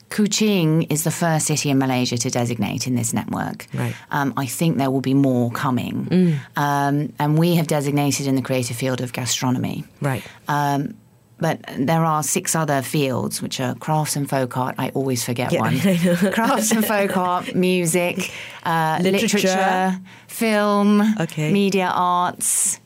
Kuching 0.09 0.91
is 0.91 1.03
the 1.03 1.11
first 1.11 1.47
city 1.47 1.69
in 1.69 1.77
Malaysia 1.77 2.17
to 2.17 2.29
designate 2.29 2.85
in 2.85 2.95
this 2.95 3.13
network. 3.13 3.65
Right. 3.73 3.95
Um, 4.11 4.33
I 4.35 4.45
think 4.45 4.77
there 4.77 4.91
will 4.91 5.01
be 5.01 5.13
more 5.13 5.49
coming. 5.51 6.05
Mm. 6.05 6.39
Um, 6.57 7.13
and 7.17 7.39
we 7.39 7.55
have 7.55 7.67
designated 7.67 8.27
in 8.27 8.35
the 8.35 8.41
creative 8.41 8.75
field 8.75 9.01
of 9.01 9.13
gastronomy. 9.13 9.85
Right. 10.01 10.23
Um, 10.47 10.95
but 11.41 11.59
there 11.77 12.05
are 12.05 12.23
six 12.23 12.55
other 12.55 12.81
fields, 12.81 13.41
which 13.41 13.59
are 13.59 13.75
crafts 13.75 14.15
and 14.15 14.29
folk 14.29 14.55
art. 14.55 14.75
I 14.77 14.89
always 14.89 15.25
forget 15.25 15.51
Yeah, 15.51 15.59
one. 15.61 15.79
Crafts 16.31 16.71
and 16.71 16.85
folk 16.85 17.17
art, 17.17 17.55
music, 17.69 18.31
uh, 18.63 18.99
Literature. 19.01 19.37
literature, 19.37 19.99
film, 20.27 21.01
Okay. 21.19 21.51
media 21.51 21.91
arts. 21.93 22.79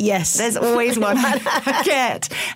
Yes. 0.00 0.36
There's 0.36 0.56
always 0.56 0.98
one 0.98 1.16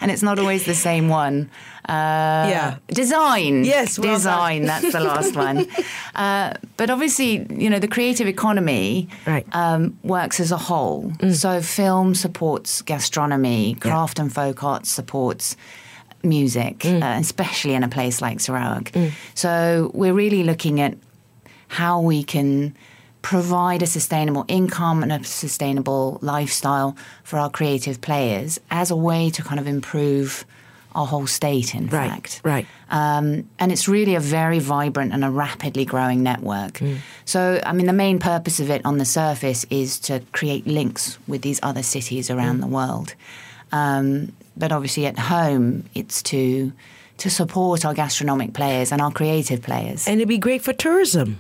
and 0.01 0.11
it's 0.11 0.23
not 0.23 0.39
always 0.39 0.65
the 0.65 0.75
same 0.75 1.09
one. 1.09 1.51
Uh, 1.89 2.47
Yeah. 2.49 2.77
Design. 2.89 3.65
Yes, 3.65 3.99
well 3.99 4.15
design. 4.15 4.65
That's 4.67 4.91
the 4.93 5.01
last 5.01 5.37
one. 5.47 5.67
Uh, 6.15 6.55
but 6.77 6.91
obviously, 6.91 7.47
you 7.51 7.69
know, 7.71 7.79
the 7.79 7.89
creative 7.89 8.27
economy 8.27 9.09
Right. 9.27 9.47
Mm. 9.51 9.57
um, 9.57 9.99
works 10.03 10.41
as 10.41 10.51
a 10.53 10.57
whole. 10.57 11.13
So 11.33 11.61
film 11.61 12.15
supports 12.15 12.83
gastronomy, 12.83 13.75
craft 13.81 14.19
and 14.19 14.33
folk 14.33 14.63
arts 14.65 14.91
supports 14.91 15.57
music, 16.23 16.79
Mm. 16.81 17.03
uh, 17.03 17.21
especially 17.21 17.75
in 17.75 17.83
a 17.85 17.89
place 17.89 18.21
like 18.23 18.41
Sarawak. 18.41 18.93
So 19.35 19.91
we're 19.95 20.15
really 20.15 20.43
looking 20.43 20.81
at 20.81 20.95
how 21.69 22.01
we 22.01 22.23
can 22.25 22.75
provide 23.25 23.81
a 23.83 23.87
sustainable 23.87 24.45
income 24.49 25.03
and 25.03 25.11
a 25.11 25.25
sustainable 25.25 26.19
lifestyle 26.21 26.95
for 27.23 27.39
our 27.39 27.49
creative 27.59 27.97
players 28.09 28.61
as 28.71 28.91
a 28.91 28.97
way 29.09 29.31
to 29.31 29.41
kind 29.43 29.59
of 29.59 29.67
improve 29.67 30.45
our 30.95 31.07
whole 31.07 31.27
state, 31.27 31.75
in 31.75 31.87
Right, 31.89 32.11
fact. 32.11 32.41
right. 32.45 32.67
Um, 32.91 33.49
and 33.59 33.73
it's 33.73 33.89
really 33.89 34.15
a 34.15 34.21
very 34.21 34.59
vibrant 34.61 35.13
and 35.15 35.25
a 35.25 35.31
rapidly 35.31 35.85
growing 35.85 36.23
network. 36.23 36.75
Mm. 36.75 36.99
So, 37.25 37.61
I 37.67 37.73
mean, 37.73 37.87
the 37.87 37.93
main 38.07 38.19
purpose 38.19 38.61
of 38.61 38.69
it 38.71 38.83
on 38.85 38.99
the 38.99 39.05
surface 39.05 39.65
is 39.71 39.99
to 40.01 40.21
create 40.33 40.67
links 40.67 41.19
with 41.27 41.41
these 41.43 41.59
other 41.65 41.83
cities 41.83 42.31
around 42.31 42.59
Mm. 42.59 42.61
the 42.61 42.73
world. 42.79 43.15
Um, 43.73 44.33
but 44.57 44.71
obviously, 44.71 45.07
at 45.07 45.19
home, 45.19 45.85
it's 45.95 46.23
to 46.25 46.73
to 47.17 47.31
support 47.31 47.85
our 47.85 47.95
gastronomic 47.95 48.53
players 48.55 48.91
and 48.93 49.01
our 49.01 49.11
creative 49.13 49.63
players. 49.63 50.07
and 50.09 50.17
it'd 50.21 50.29
be 50.29 50.37
great 50.39 50.63
for 50.63 50.73
tourism. 50.73 51.39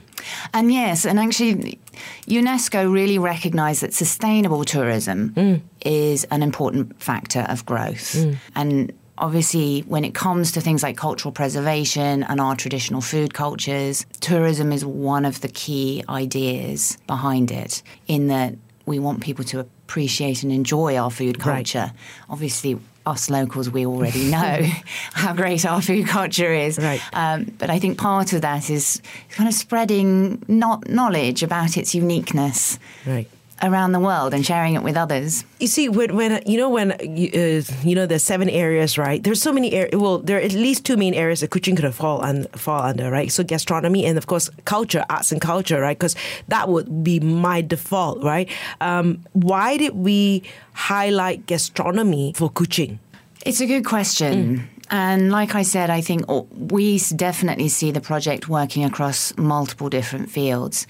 And 0.52 0.72
yes, 0.72 1.04
and 1.04 1.18
actually, 1.18 1.78
UNESCO 2.26 2.92
really 2.92 3.18
recognised 3.18 3.82
that 3.82 3.94
sustainable 3.94 4.64
tourism 4.64 5.30
mm. 5.30 5.60
is 5.84 6.24
an 6.30 6.42
important 6.42 7.02
factor 7.02 7.40
of 7.48 7.64
growth. 7.66 8.14
Mm. 8.14 8.36
And 8.54 8.92
obviously, 9.18 9.80
when 9.82 10.04
it 10.04 10.14
comes 10.14 10.52
to 10.52 10.60
things 10.60 10.82
like 10.82 10.96
cultural 10.96 11.32
preservation 11.32 12.22
and 12.24 12.40
our 12.40 12.56
traditional 12.56 13.00
food 13.00 13.34
cultures, 13.34 14.06
tourism 14.20 14.72
is 14.72 14.84
one 14.84 15.24
of 15.24 15.40
the 15.40 15.48
key 15.48 16.02
ideas 16.08 16.98
behind 17.06 17.50
it, 17.50 17.82
in 18.06 18.28
that 18.28 18.54
we 18.86 18.98
want 18.98 19.22
people 19.22 19.44
to 19.46 19.60
appreciate 19.60 20.42
and 20.42 20.52
enjoy 20.52 20.96
our 20.96 21.10
food 21.10 21.38
Right. 21.38 21.54
culture. 21.54 21.92
Obviously, 22.28 22.78
us 23.06 23.30
locals, 23.30 23.70
we 23.70 23.86
already 23.86 24.30
know 24.30 24.62
how 25.12 25.32
great 25.34 25.64
our 25.64 25.82
food 25.82 26.06
culture 26.06 26.52
is. 26.52 26.78
Right. 26.78 27.00
Um, 27.12 27.44
but 27.58 27.70
I 27.70 27.78
think 27.78 27.98
part 27.98 28.32
of 28.32 28.42
that 28.42 28.70
is 28.70 29.02
kind 29.30 29.48
of 29.48 29.54
spreading 29.54 30.42
not 30.48 30.88
knowledge 30.88 31.42
about 31.42 31.76
its 31.76 31.94
uniqueness 31.94 32.78
Right. 33.06 33.28
Around 33.64 33.92
the 33.92 34.00
world 34.00 34.34
and 34.34 34.44
sharing 34.44 34.74
it 34.74 34.82
with 34.82 34.96
others. 34.96 35.44
You 35.58 35.66
see, 35.66 35.88
when, 35.88 36.14
when 36.14 36.42
you 36.46 36.58
know 36.58 36.68
when 36.68 36.94
you, 37.00 37.30
uh, 37.34 37.62
you 37.82 37.94
know 37.94 38.06
there's 38.06 38.22
seven 38.22 38.48
areas, 38.48 38.98
right? 38.98 39.22
There's 39.22 39.42
so 39.42 39.52
many 39.52 39.72
areas. 39.72 39.98
Well, 39.98 40.18
there 40.18 40.38
are 40.38 40.42
at 40.42 40.52
least 40.52 40.84
two 40.84 40.96
main 40.96 41.14
areas 41.14 41.40
that 41.40 41.50
Kuching 41.50 41.74
could 41.74 41.84
have 41.84 41.94
fall 41.94 42.22
un- 42.22 42.46
fall 42.52 42.82
under, 42.82 43.10
right? 43.10 43.32
So 43.32 43.42
gastronomy 43.42 44.04
and 44.04 44.18
of 44.18 44.26
course 44.26 44.50
culture, 44.64 45.04
arts 45.08 45.32
and 45.32 45.40
culture, 45.40 45.80
right? 45.80 45.98
Because 45.98 46.14
that 46.48 46.68
would 46.68 47.02
be 47.02 47.18
my 47.20 47.62
default, 47.62 48.22
right? 48.22 48.48
Um, 48.80 49.24
why 49.32 49.78
did 49.78 49.94
we 49.94 50.42
highlight 50.74 51.46
gastronomy 51.46 52.34
for 52.36 52.50
Kuching? 52.50 52.98
It's 53.46 53.60
a 53.60 53.66
good 53.66 53.84
question. 53.84 54.68
And 54.90 55.32
like 55.32 55.54
I 55.54 55.62
said, 55.62 55.90
I 55.90 56.02
think 56.02 56.24
oh, 56.28 56.46
we 56.52 56.98
definitely 57.16 57.68
see 57.68 57.90
the 57.90 58.00
project 58.00 58.48
working 58.48 58.84
across 58.84 59.36
multiple 59.36 59.88
different 59.88 60.30
fields. 60.30 60.86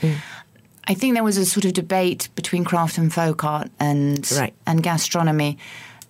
I 0.87 0.95
think 0.95 1.15
there 1.15 1.25
was 1.25 1.39
a 1.39 1.47
sort 1.47 1.65
of 1.65 1.73
debate 1.73 2.29
between 2.35 2.65
craft 2.65 2.99
and 2.99 3.13
folk 3.13 3.45
art 3.45 3.71
and 3.81 4.31
Right. 4.33 4.55
and 4.67 4.83
gastronomy. 4.83 5.59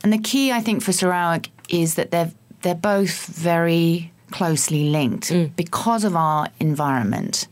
And 0.03 0.13
the 0.13 0.19
key, 0.19 0.53
I 0.53 0.61
think, 0.61 0.83
for 0.83 0.93
Sarawak 0.93 1.49
is 1.69 1.95
that 1.95 2.11
they're 2.11 2.33
they're 2.63 2.75
both 2.75 3.27
very 3.27 4.11
closely 4.31 4.85
linked 4.91 5.31
because 5.55 6.03
of 6.05 6.17
our 6.17 6.49
environment. 6.59 7.47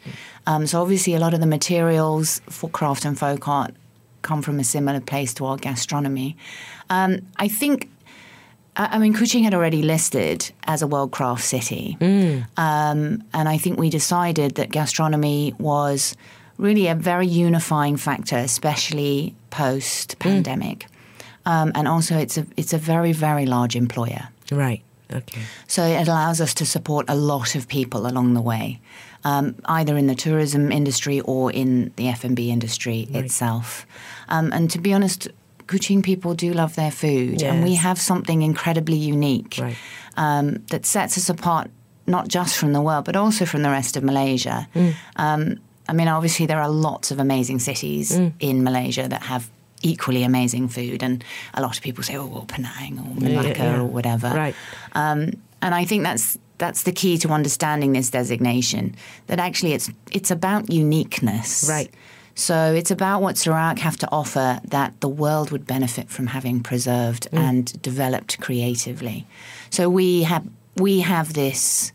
Um, 0.46 0.66
so 0.66 0.80
obviously, 0.82 1.14
a 1.14 1.20
lot 1.20 1.34
of 1.34 1.40
the 1.40 1.46
materials 1.46 2.40
for 2.48 2.68
craft 2.70 3.04
and 3.04 3.16
folk 3.18 3.46
art 3.46 3.72
come 4.22 4.42
from 4.42 4.58
a 4.58 4.64
similar 4.64 5.00
place 5.00 5.34
to 5.34 5.44
our 5.44 5.56
gastronomy. 5.56 6.36
Um, 6.90 7.20
I 7.36 7.48
think 7.48 7.88
I 8.74 8.98
mean, 8.98 9.12
Kuching 9.14 9.44
had 9.44 9.52
already 9.52 9.82
listed 9.82 10.50
as 10.64 10.80
a 10.80 10.86
world 10.86 11.10
craft 11.12 11.44
city. 11.44 11.96
Um, 12.56 13.22
and 13.34 13.48
I 13.48 13.58
think 13.58 13.78
we 13.78 13.90
decided 13.90 14.54
that 14.54 14.70
gastronomy 14.70 15.54
was 15.58 16.16
really 16.62 16.86
a 16.86 16.94
very 16.94 17.26
unifying 17.26 17.96
factor, 17.98 18.36
especially 18.36 19.34
post 19.50 20.18
pandemic. 20.18 20.86
Um, 21.44 21.72
and 21.74 21.88
also, 21.88 22.16
it's 22.16 22.38
a, 22.38 22.46
it's 22.56 22.72
a 22.72 22.78
very, 22.78 23.12
very 23.12 23.46
large 23.46 23.74
employer. 23.76 24.28
Right. 24.50 24.82
Okay. 25.12 25.42
So 25.66 25.82
it 25.84 26.08
allows 26.08 26.40
us 26.40 26.54
to 26.54 26.64
support 26.64 27.06
a 27.08 27.14
lot 27.16 27.54
of 27.54 27.66
people 27.66 28.06
along 28.06 28.34
the 28.34 28.40
way, 28.40 28.80
um, 29.24 29.54
either 29.66 29.96
in 29.96 30.06
the 30.06 30.14
tourism 30.14 30.72
industry 30.72 31.20
or 31.20 31.52
in 31.52 31.92
the 31.96 32.08
F&B 32.08 32.50
industry 32.50 33.08
itself. 33.12 33.86
Um, 34.28 34.52
and 34.52 34.70
to 34.70 34.78
be 34.78 34.94
honest, 34.94 35.28
Kuching 35.66 36.02
people 36.02 36.34
do 36.34 36.52
love 36.52 36.74
their 36.74 36.90
food, 36.90 37.42
and 37.42 37.62
we 37.64 37.76
have 37.76 37.98
something 37.98 38.42
incredibly 38.42 38.96
unique 38.96 39.58
Right. 39.60 39.76
um, 40.16 40.58
that 40.70 40.84
sets 40.86 41.16
us 41.16 41.28
apart, 41.30 41.70
not 42.06 42.28
just 42.28 42.56
from 42.56 42.72
the 42.72 42.80
world, 42.80 43.04
but 43.04 43.16
also 43.16 43.44
from 43.46 43.62
the 43.62 43.70
rest 43.70 43.96
of 43.96 44.02
Malaysia. 44.02 44.68
Mm. 44.74 45.58
I 45.88 45.92
mean, 45.92 46.08
obviously, 46.08 46.46
there 46.46 46.60
are 46.60 46.70
lots 46.70 47.10
of 47.10 47.18
amazing 47.18 47.58
cities 47.60 48.12
Mm. 48.12 48.32
in 48.38 48.62
Malaysia 48.64 49.08
that 49.08 49.22
have 49.22 49.50
equally 49.82 50.22
amazing 50.22 50.68
food, 50.68 51.02
and 51.02 51.24
a 51.54 51.60
lot 51.60 51.76
of 51.76 51.82
people 51.82 52.04
say, 52.04 52.16
"Oh, 52.16 52.26
well, 52.26 52.44
Penang 52.46 52.98
or 52.98 53.20
Malacca 53.20 53.58
yeah. 53.58 53.80
or 53.80 53.84
whatever." 53.84 54.28
Right. 54.30 54.54
Um, 54.94 55.32
and 55.60 55.74
I 55.74 55.84
think 55.84 56.04
that's 56.04 56.38
that's 56.58 56.82
the 56.84 56.92
key 56.92 57.18
to 57.18 57.28
understanding 57.30 57.92
this 57.92 58.10
designation. 58.10 58.94
That 59.26 59.38
actually, 59.40 59.72
it's 59.74 59.90
it's 60.10 60.30
about 60.30 60.70
uniqueness. 60.70 61.66
Right. 61.68 61.90
So 62.34 62.54
it's 62.74 62.90
about 62.90 63.20
what 63.20 63.36
Sarawak 63.36 63.78
have 63.80 63.96
to 63.98 64.08
offer 64.10 64.58
that 64.70 64.92
the 65.00 65.08
world 65.08 65.50
would 65.50 65.66
benefit 65.66 66.08
from 66.08 66.28
having 66.28 66.62
preserved 66.62 67.28
and 67.32 67.82
developed 67.82 68.40
creatively. 68.40 69.26
So 69.68 69.90
we 69.90 70.22
have 70.22 70.44
we 70.76 71.00
have 71.00 71.34
this 71.34 71.92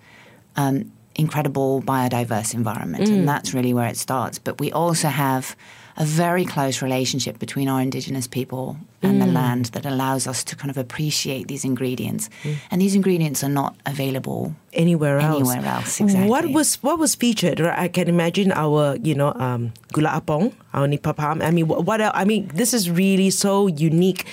um, 0.55 0.91
incredible 1.17 1.81
biodiverse 1.81 2.53
environment, 2.53 3.09
and 3.09 3.23
mm. 3.23 3.25
that's 3.25 3.53
really 3.53 3.73
where 3.73 3.87
it 3.87 3.97
starts. 3.97 4.39
But 4.39 4.59
we 4.59 4.71
also 4.71 5.07
have 5.09 5.55
a 5.97 6.05
very 6.05 6.45
close 6.45 6.83
relationship 6.83 7.39
between 7.39 7.67
our 7.67 7.81
indigenous 7.81 8.27
people 8.27 8.77
and 9.01 9.19
the 9.19 9.25
mm. 9.25 9.33
land 9.33 9.65
that 9.65 9.83
allows 9.83 10.27
us 10.27 10.43
to 10.43 10.55
kind 10.55 10.69
of 10.69 10.77
appreciate 10.77 11.47
these 11.47 11.65
ingredients. 11.65 12.29
Mm. 12.43 12.55
And 12.69 12.81
these 12.81 12.93
ingredients 12.93 13.43
are 13.43 13.49
not 13.49 13.75
available 13.85 14.55
Anywhere 14.77 15.17
else. 15.17 15.49
Anywhere 15.49 15.73
else, 15.73 15.99
exactly. 15.99 16.29
What 16.29 16.51
was 16.51 16.75
what 16.83 16.99
was 16.99 17.15
featured? 17.15 17.59
Right? 17.59 17.79
I 17.79 17.87
can 17.87 18.07
imagine 18.07 18.51
our, 18.51 18.95
you 18.97 19.15
know, 19.15 19.33
um, 19.33 19.73
gula 19.91 20.11
apong, 20.13 20.53
our 20.71 20.87
nipah 20.87 21.15
palm. 21.15 21.41
I 21.41 21.49
mean, 21.49 21.67
what, 21.67 21.83
what 21.85 21.99
else? 21.99 22.11
I 22.13 22.25
mean, 22.25 22.51
this 22.53 22.75
is 22.75 22.91
really 22.91 23.31
so 23.31 23.65
unique 23.65 24.27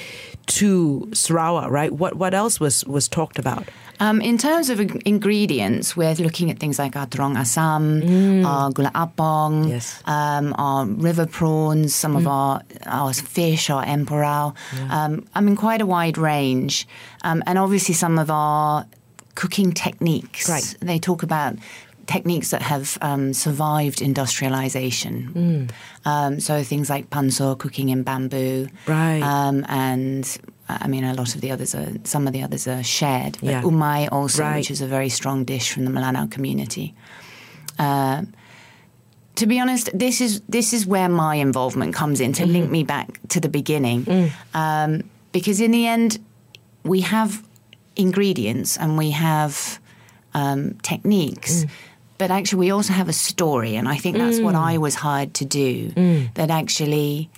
to 0.46 1.08
Sarawak, 1.14 1.70
right? 1.70 1.92
What 1.92 2.16
what 2.16 2.34
else 2.34 2.60
was 2.60 2.84
was 2.84 3.08
talked 3.08 3.38
about? 3.38 3.66
Um, 4.00 4.20
in 4.20 4.38
terms 4.38 4.70
of 4.70 4.80
ingredients, 5.06 5.96
we're 5.96 6.14
looking 6.14 6.50
at 6.50 6.58
things 6.58 6.78
like 6.78 6.96
our 6.96 7.06
terong 7.06 7.36
asam, 7.36 8.44
our 8.44 8.70
gula 8.70 8.90
apong, 8.94 9.68
Yes. 9.68 10.02
um, 10.06 10.54
our 10.58 10.84
river 10.86 11.26
prawns, 11.26 11.94
some 11.94 12.16
of 12.16 12.26
our 12.26 12.62
our 12.86 13.12
fish, 13.12 13.70
our 13.70 13.84
empurau. 13.84 14.54
Um, 14.90 15.24
I 15.34 15.40
mean, 15.40 15.56
quite 15.56 15.80
a 15.80 15.86
wide 15.86 16.18
range, 16.18 16.86
um, 17.22 17.42
and 17.46 17.58
obviously 17.58 17.94
some 17.94 18.18
of 18.18 18.30
our 18.30 18.86
cooking 19.34 19.72
techniques. 19.72 20.48
Right. 20.48 20.74
They 20.80 20.98
talk 20.98 21.22
about 21.22 21.54
techniques 22.06 22.50
that 22.50 22.60
have 22.62 22.98
um, 23.00 23.32
survived 23.32 24.02
industrialization. 24.02 25.70
Um, 26.04 26.38
so 26.40 26.62
things 26.62 26.90
like 26.90 27.08
pansuh, 27.10 27.56
cooking 27.58 27.88
in 27.88 28.02
bamboo, 28.02 28.68
Right. 28.86 29.22
um, 29.22 29.64
and 29.68 30.24
I 30.68 30.87
mean, 30.88 31.04
a 31.04 31.12
lot 31.14 31.35
of 31.35 31.40
the 31.40 31.50
others 31.50 31.75
are, 31.75 31.88
some 32.04 32.26
of 32.26 32.33
the 32.33 32.42
others 32.42 32.66
are 32.66 32.83
shared. 32.83 33.37
But 33.40 33.50
Yeah. 33.50 33.62
umai 33.62 34.09
also, 34.11 34.42
Right. 34.42 34.56
which 34.56 34.71
is 34.71 34.80
a 34.80 34.87
very 34.87 35.09
strong 35.11 35.44
dish 35.44 35.71
from 35.73 35.85
the 35.85 35.90
Melanau 35.90 36.30
community. 36.30 36.94
Um, 37.78 38.33
to 39.37 39.47
be 39.47 39.59
honest, 39.61 39.90
this 39.99 40.21
is 40.21 40.40
this 40.49 40.73
is 40.73 40.87
where 40.87 41.09
my 41.09 41.35
involvement 41.37 41.92
comes 41.94 42.21
in 42.21 42.33
to 42.35 42.47
link 42.47 42.71
me 42.71 42.85
back 42.85 43.18
to 43.28 43.40
the 43.40 43.49
beginning, 43.49 44.06
um, 44.54 45.02
because 45.33 45.61
in 45.61 45.73
the 45.73 45.87
end, 45.87 46.18
we 46.85 47.00
have 47.00 47.42
ingredients 47.97 48.76
and 48.78 48.97
we 48.97 49.11
have 49.11 49.80
um, 50.35 50.75
techniques. 50.83 51.66
But 52.16 52.30
actually, 52.30 52.61
we 52.68 52.71
also 52.71 52.92
have 52.92 53.09
a 53.09 53.12
story, 53.12 53.75
and 53.76 53.88
I 53.88 53.97
think 53.97 54.16
that's 54.16 54.38
what 54.40 54.54
I 54.54 54.78
was 54.78 54.94
hired 54.94 55.35
to 55.35 55.44
do. 55.44 55.90
That 56.35 56.50
actually, 56.50 57.28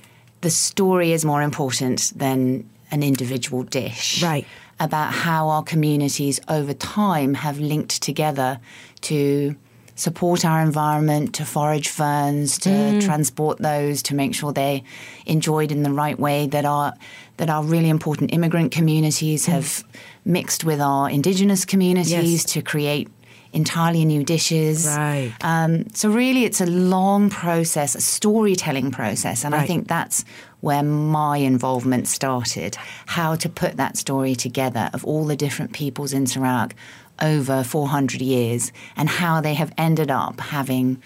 the 0.42 0.50
story 0.50 1.12
is 1.12 1.24
more 1.24 1.42
important 1.42 2.12
than 2.14 2.64
an 2.90 3.02
individual 3.02 3.62
dish. 3.62 4.22
Right. 4.22 4.46
About 4.78 5.12
how 5.12 5.48
our 5.48 5.62
communities 5.62 6.38
over 6.48 6.74
time 6.74 7.34
have 7.34 7.58
linked 7.58 8.02
together 8.02 8.60
to 9.02 9.56
support 9.94 10.44
our 10.44 10.60
environment, 10.60 11.34
to 11.34 11.44
forage 11.44 11.88
ferns, 11.88 12.58
to 12.58 12.68
mm. 12.68 13.02
transport 13.02 13.58
those, 13.58 14.02
to 14.02 14.14
make 14.14 14.34
sure 14.34 14.52
they're 14.52 14.82
enjoyed 15.24 15.72
in 15.72 15.82
the 15.82 15.90
right 15.90 16.18
way. 16.18 16.46
That 16.46 16.66
our 16.66 16.92
that 17.38 17.50
our 17.50 17.62
really 17.62 17.88
important 17.88 18.32
immigrant 18.32 18.72
communities 18.72 19.46
mm. 19.46 19.52
have 19.52 19.84
mixed 20.24 20.64
with 20.64 20.80
our 20.80 21.08
indigenous 21.10 21.64
communities 21.64 22.12
Yes. 22.12 22.44
to 22.44 22.62
create 22.62 23.08
entirely 23.56 24.04
new 24.04 24.22
dishes. 24.22 24.86
Right. 24.86 25.32
Um, 25.40 25.88
so 25.94 26.10
really, 26.10 26.44
it's 26.44 26.60
a 26.60 26.66
long 26.66 27.30
process, 27.30 27.94
a 27.94 28.00
storytelling 28.00 28.90
process, 28.90 29.44
and 29.44 29.54
I 29.54 29.66
think 29.66 29.88
that's 29.88 30.24
where 30.60 30.82
my 30.82 31.38
involvement 31.38 32.06
started. 32.06 32.76
How 33.06 33.34
to 33.36 33.48
put 33.48 33.76
that 33.78 33.96
story 33.96 34.34
together 34.34 34.90
of 34.92 35.04
all 35.04 35.24
the 35.24 35.36
different 35.36 35.72
peoples 35.72 36.12
in 36.12 36.26
Sarawak 36.26 36.74
over 37.20 37.64
400 37.64 38.20
years, 38.20 38.72
and 38.96 39.08
how 39.08 39.40
they 39.40 39.54
have 39.54 39.72
ended 39.78 40.10
up 40.10 40.38
having 40.38 41.02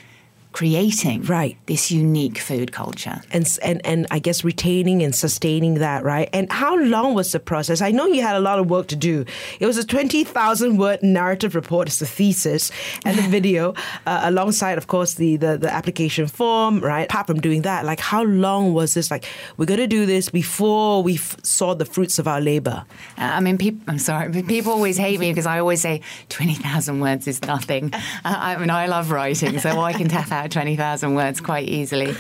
creating 0.53 1.23
Right. 1.23 1.57
this 1.67 1.91
unique 1.91 2.39
food 2.39 2.73
culture. 2.73 3.21
and 3.33 3.47
and 3.63 3.81
and 3.87 4.07
I 4.11 4.19
guess 4.19 4.45
retaining 4.45 5.03
and 5.03 5.15
sustaining 5.15 5.75
that, 5.75 6.03
right? 6.05 6.29
And 6.33 6.51
how 6.53 6.77
long 6.77 7.15
was 7.15 7.33
the 7.33 7.41
process? 7.41 7.81
I 7.81 7.91
know 7.93 8.07
you 8.07 8.23
had 8.23 8.37
a 8.37 8.41
lot 8.41 8.59
of 8.59 8.69
work 8.69 8.89
to 8.89 8.97
do. 8.97 9.25
It 9.61 9.67
was 9.67 9.79
a 9.79 9.85
twenty 9.85 10.25
thousand 10.25 10.77
word 10.79 11.03
narrative 11.03 11.55
report, 11.55 11.89
it's 11.89 12.03
a 12.03 12.07
thesis, 12.07 12.71
and 13.05 13.17
the 13.17 13.23
video, 13.39 13.75
uh, 14.07 14.21
alongside, 14.25 14.77
of 14.79 14.87
course, 14.87 15.15
the, 15.15 15.37
the 15.37 15.57
the 15.59 15.73
application 15.73 16.27
form, 16.27 16.81
right? 16.81 17.05
Apart 17.11 17.27
from 17.29 17.41
doing 17.41 17.63
that, 17.63 17.85
like 17.85 18.01
how 18.01 18.23
long 18.25 18.75
was 18.75 18.95
this? 18.95 19.11
Like 19.11 19.25
we're 19.57 19.67
gonna 19.67 19.87
do 19.87 20.05
this 20.07 20.29
before 20.31 21.03
we 21.03 21.15
f- 21.15 21.37
saw 21.45 21.75
the 21.75 21.85
fruits 21.85 22.19
of 22.19 22.27
our 22.27 22.41
labor. 22.41 22.85
Uh, 23.19 23.23
I 23.37 23.41
mean, 23.41 23.57
people. 23.59 23.81
I'm 23.89 23.99
sorry, 23.99 24.29
but 24.31 24.47
people 24.47 24.73
always 24.73 24.97
hate 24.99 25.21
me 25.21 25.31
because 25.31 25.47
I 25.47 25.59
always 25.61 25.81
say 25.81 26.01
twenty 26.29 26.55
thousand 26.55 27.01
words 27.01 27.27
is 27.29 27.41
nothing. 27.43 27.93
Uh, 28.25 28.37
I 28.37 28.57
mean, 28.59 28.71
I 28.71 28.87
love 28.87 29.11
writing, 29.11 29.59
so 29.61 29.81
I 29.81 29.93
can 29.93 30.09
tap 30.09 30.31
out 30.33 30.40
twenty 30.49 30.77
thousand 30.77 31.15
words 31.15 31.41
quite 31.41 31.69
easily. 31.69 32.15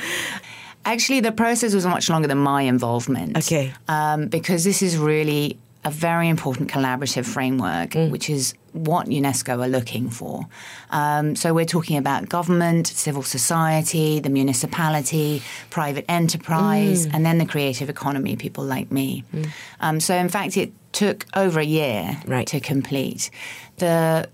Actually, 0.85 1.21
the 1.21 1.33
process 1.33 1.75
was 1.75 1.85
much 1.87 2.09
longer 2.09 2.27
than 2.29 2.39
my 2.39 2.63
involvement. 2.63 3.37
Okay. 3.37 3.73
um, 3.89 4.29
because 4.29 4.65
this 4.65 4.81
is 4.83 4.97
really 4.97 5.59
a 5.85 5.91
very 5.91 6.29
important 6.29 6.71
collaborative 6.71 7.25
framework, 7.25 7.95
which 7.95 8.29
is 8.29 8.53
what 8.73 9.07
UNESCO 9.09 9.65
are 9.65 9.69
looking 9.69 10.11
for. 10.11 10.47
Um, 10.91 11.35
so 11.37 11.55
we're 11.55 11.65
talking 11.65 11.97
about 11.97 12.29
government, 12.29 12.87
civil 12.87 13.23
society, 13.23 14.21
the 14.21 14.29
municipality, 14.29 15.43
private 15.71 16.05
enterprise, 16.09 17.07
and 17.07 17.25
then 17.25 17.39
the 17.39 17.47
creative 17.47 17.89
economy, 17.89 18.37
people 18.37 18.63
like 18.65 18.91
me. 18.93 19.25
Um, 19.81 20.01
so 20.01 20.15
in 20.15 20.29
fact, 20.29 20.57
it 20.59 20.73
took 20.93 21.25
over 21.35 21.61
a 21.61 21.65
year 21.65 22.21
Right. 22.27 22.47
to 22.49 22.61
complete. 22.61 23.31
The 23.79 24.29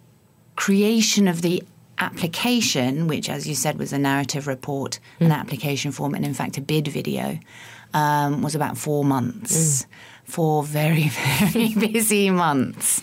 creation 0.56 1.28
of 1.28 1.42
the 1.42 1.62
application, 1.98 3.06
which, 3.06 3.28
as 3.28 3.46
you 3.48 3.54
said, 3.54 3.78
was 3.78 3.92
a 3.92 3.98
narrative 3.98 4.46
report, 4.46 4.98
an 5.20 5.32
application 5.32 5.92
form, 5.92 6.14
and 6.14 6.24
in 6.24 6.34
fact 6.34 6.58
a 6.58 6.60
bid 6.60 6.88
video, 6.88 7.38
um, 7.94 8.42
was 8.42 8.54
about 8.54 8.76
four 8.76 9.04
months. 9.04 9.86
Four 10.24 10.64
very, 10.64 11.08
very 11.08 11.74
busy 11.74 12.30
months. 12.30 13.02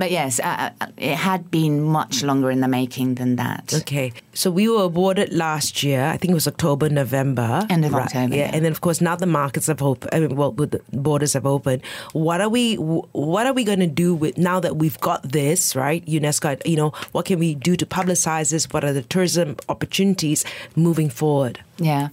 But 0.00 0.10
yes, 0.10 0.40
uh, 0.40 0.70
uh, 0.80 0.86
it 0.96 1.14
had 1.16 1.50
been 1.50 1.82
much 1.82 2.22
longer 2.22 2.50
in 2.50 2.60
the 2.60 2.68
making 2.68 3.16
than 3.16 3.36
that. 3.36 3.74
Okay, 3.80 4.12
so 4.32 4.50
we 4.50 4.66
were 4.66 4.84
awarded 4.84 5.28
last 5.30 5.82
year. 5.82 6.02
I 6.06 6.16
think 6.16 6.30
it 6.30 6.34
was 6.42 6.48
October, 6.48 6.88
November. 6.88 7.66
End 7.68 7.84
of 7.84 7.92
Right, 7.92 8.06
October, 8.06 8.34
Yeah, 8.34 8.44
yeah. 8.48 8.50
and 8.54 8.64
then 8.64 8.72
of 8.72 8.80
course 8.80 9.02
now 9.02 9.14
the 9.16 9.26
markets 9.26 9.66
have 9.66 9.82
opened. 9.82 10.10
I 10.14 10.20
mean, 10.20 10.36
well, 10.36 10.52
the 10.52 10.80
borders 10.92 11.34
have 11.34 11.44
opened. 11.44 11.82
What 12.14 12.40
are 12.40 12.48
we? 12.48 12.76
What 12.76 13.44
are 13.46 13.52
we 13.52 13.62
going 13.62 13.80
to 13.80 13.86
do 14.04 14.14
with 14.14 14.38
now 14.38 14.58
that 14.60 14.76
we've 14.76 14.98
got 15.00 15.20
this 15.38 15.76
right? 15.76 16.02
UNESCO. 16.06 16.48
You 16.64 16.76
know, 16.76 16.90
what 17.12 17.26
can 17.26 17.38
we 17.38 17.54
do 17.54 17.76
to 17.76 17.84
publicize 17.84 18.50
this? 18.52 18.64
What 18.72 18.82
are 18.84 18.94
the 18.94 19.02
tourism 19.02 19.56
opportunities 19.68 20.46
moving 20.76 21.10
forward? 21.10 21.60
Yeah. 21.76 22.08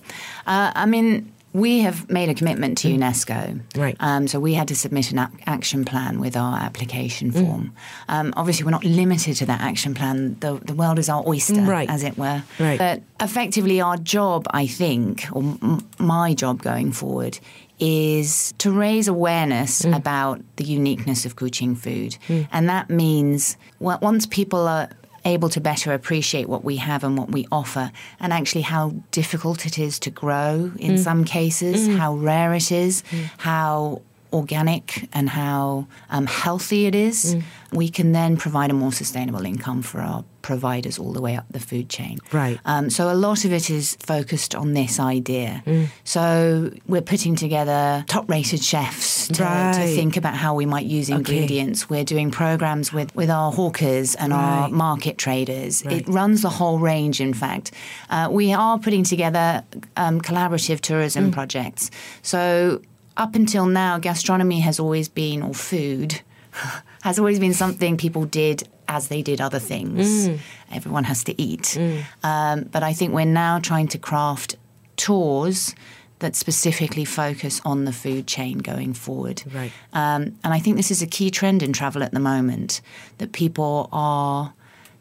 Uh, 0.45 0.71
I 0.75 0.85
mean, 0.85 1.31
we 1.57 1.79
have 1.79 2.09
made 2.09 2.29
a 2.29 2.33
commitment 2.33 2.77
to 2.79 2.87
mm. 2.87 2.97
UNESCO. 2.99 3.61
Right. 3.75 3.95
Um, 3.99 4.27
so 4.27 4.39
we 4.39 4.53
had 4.53 4.67
to 4.67 4.75
submit 4.75 5.11
an 5.11 5.19
ac- 5.19 5.43
action 5.45 5.85
plan 5.85 6.19
with 6.19 6.37
our 6.37 6.57
application 6.59 7.31
mm. 7.31 7.39
form. 7.45 7.73
Um, 8.07 8.33
obviously, 8.37 8.63
we're 8.65 8.71
not 8.71 8.83
limited 8.83 9.35
to 9.37 9.45
that 9.47 9.61
action 9.61 9.93
plan. 9.93 10.37
The, 10.39 10.55
the 10.63 10.73
world 10.73 10.99
is 10.99 11.09
our 11.09 11.27
oyster, 11.27 11.55
mm, 11.55 11.67
Right. 11.67 11.89
as 11.89 12.03
it 12.03 12.17
were. 12.17 12.43
Right. 12.59 12.77
But 12.77 13.01
effectively, 13.19 13.81
our 13.81 13.97
job, 13.97 14.45
I 14.51 14.67
think, 14.67 15.25
or 15.31 15.41
m- 15.41 15.87
my 15.97 16.33
job 16.33 16.61
going 16.61 16.91
forward, 16.91 17.39
is 17.79 18.53
to 18.57 18.71
raise 18.71 19.07
awareness 19.07 19.85
about 19.85 20.41
the 20.55 20.63
uniqueness 20.63 21.25
of 21.25 21.35
Kuching 21.35 21.77
food. 21.77 22.17
And 22.51 22.67
that 22.69 22.89
means 22.89 23.55
well, 23.79 23.99
once 24.01 24.25
people 24.25 24.67
are 24.67 24.89
able 25.27 25.49
to 25.49 25.61
better 25.61 25.93
appreciate 25.93 26.47
what 26.49 26.63
we 26.63 26.77
have 26.77 27.03
and 27.03 27.17
what 27.17 27.29
we 27.29 27.45
offer, 27.51 27.91
and 28.19 28.33
actually 28.33 28.61
how 28.61 28.93
difficult 29.11 29.65
it 29.65 29.77
is 29.77 29.99
to 29.99 30.09
grow 30.09 30.71
in 30.79 30.95
mm. 30.95 30.99
some 30.99 31.23
cases, 31.23 31.87
mm. 31.87 31.97
how 31.97 32.15
rare 32.15 32.53
it 32.53 32.71
is, 32.71 33.03
mm. 33.11 33.29
how 33.37 34.01
organic 34.33 35.07
and 35.13 35.29
how 35.29 35.87
um, 36.09 36.25
healthy 36.25 36.85
it 36.85 36.95
is, 36.95 37.35
we 37.71 37.89
can 37.89 38.11
then 38.11 38.37
provide 38.37 38.69
a 38.69 38.73
more 38.73 38.91
sustainable 38.91 39.45
income 39.45 39.81
for 39.81 39.99
our 39.99 40.23
providers 40.41 40.97
all 40.97 41.11
the 41.11 41.19
way 41.21 41.35
up 41.35 41.45
the 41.51 41.59
food 41.59 41.89
chain. 41.89 42.17
Right. 42.31 42.57
Um, 42.63 42.89
so 42.89 43.11
a 43.11 43.15
lot 43.15 43.43
of 43.43 43.51
it 43.51 43.69
is 43.69 43.97
focused 43.99 44.55
on 44.55 44.73
this 44.73 44.99
idea. 44.99 45.63
So 46.05 46.71
we're 46.87 47.01
putting 47.01 47.35
together 47.35 48.05
top-rated 48.07 48.63
chefs 48.63 49.27
to, 49.27 49.33
to 49.33 49.85
think 49.95 50.15
about 50.15 50.35
how 50.35 50.55
we 50.55 50.65
might 50.65 50.85
use 50.85 51.09
ingredients. 51.09 51.89
We're 51.89 52.05
doing 52.05 52.31
programs 52.31 52.93
with, 52.93 53.13
with 53.15 53.29
our 53.29 53.51
hawkers 53.51 54.15
and 54.15 54.31
our 54.31 54.69
market 54.69 55.17
traders. 55.17 55.81
It 55.81 56.07
runs 56.07 56.41
the 56.41 56.49
whole 56.49 56.79
range. 56.79 57.19
In 57.19 57.33
fact, 57.33 57.71
uh, 58.09 58.29
we 58.31 58.53
are 58.53 58.79
putting 58.79 59.03
together 59.03 59.63
um, 59.97 60.21
collaborative 60.21 60.79
tourism 60.79 61.31
projects. 61.31 61.91
So 62.21 62.81
up 63.17 63.35
until 63.35 63.65
now, 63.65 63.97
gastronomy 63.99 64.59
has 64.61 64.79
always 64.79 65.09
been, 65.09 65.41
or 65.41 65.53
food, 65.53 66.21
has 67.01 67.19
always 67.19 67.39
been 67.39 67.53
something 67.53 67.97
people 67.97 68.25
did 68.25 68.67
as 68.87 69.09
they 69.09 69.21
did 69.21 69.41
other 69.41 69.59
things. 69.59 70.29
Everyone 70.71 71.03
has 71.03 71.23
to 71.25 71.41
eat. 71.41 71.77
Um, 72.23 72.63
but 72.71 72.83
I 72.83 72.93
think 72.93 73.13
we're 73.13 73.25
now 73.25 73.59
trying 73.59 73.87
to 73.89 73.97
craft 73.97 74.55
tours 74.95 75.75
that 76.19 76.35
specifically 76.35 77.05
focus 77.05 77.61
on 77.63 77.85
the 77.85 77.93
food 77.93 78.25
chain 78.25 78.57
going 78.57 78.93
forward. 78.93 79.43
Right. 79.53 79.71
Um, 79.93 80.37
and 80.43 80.53
I 80.53 80.59
think 80.59 80.77
this 80.77 80.89
is 80.89 81.01
a 81.01 81.07
key 81.07 81.29
trend 81.29 81.61
in 81.61 81.73
travel 81.73 82.01
at 82.01 82.11
the 82.11 82.19
moment 82.19 82.81
that 83.19 83.33
people 83.33 83.89
are 83.91 84.53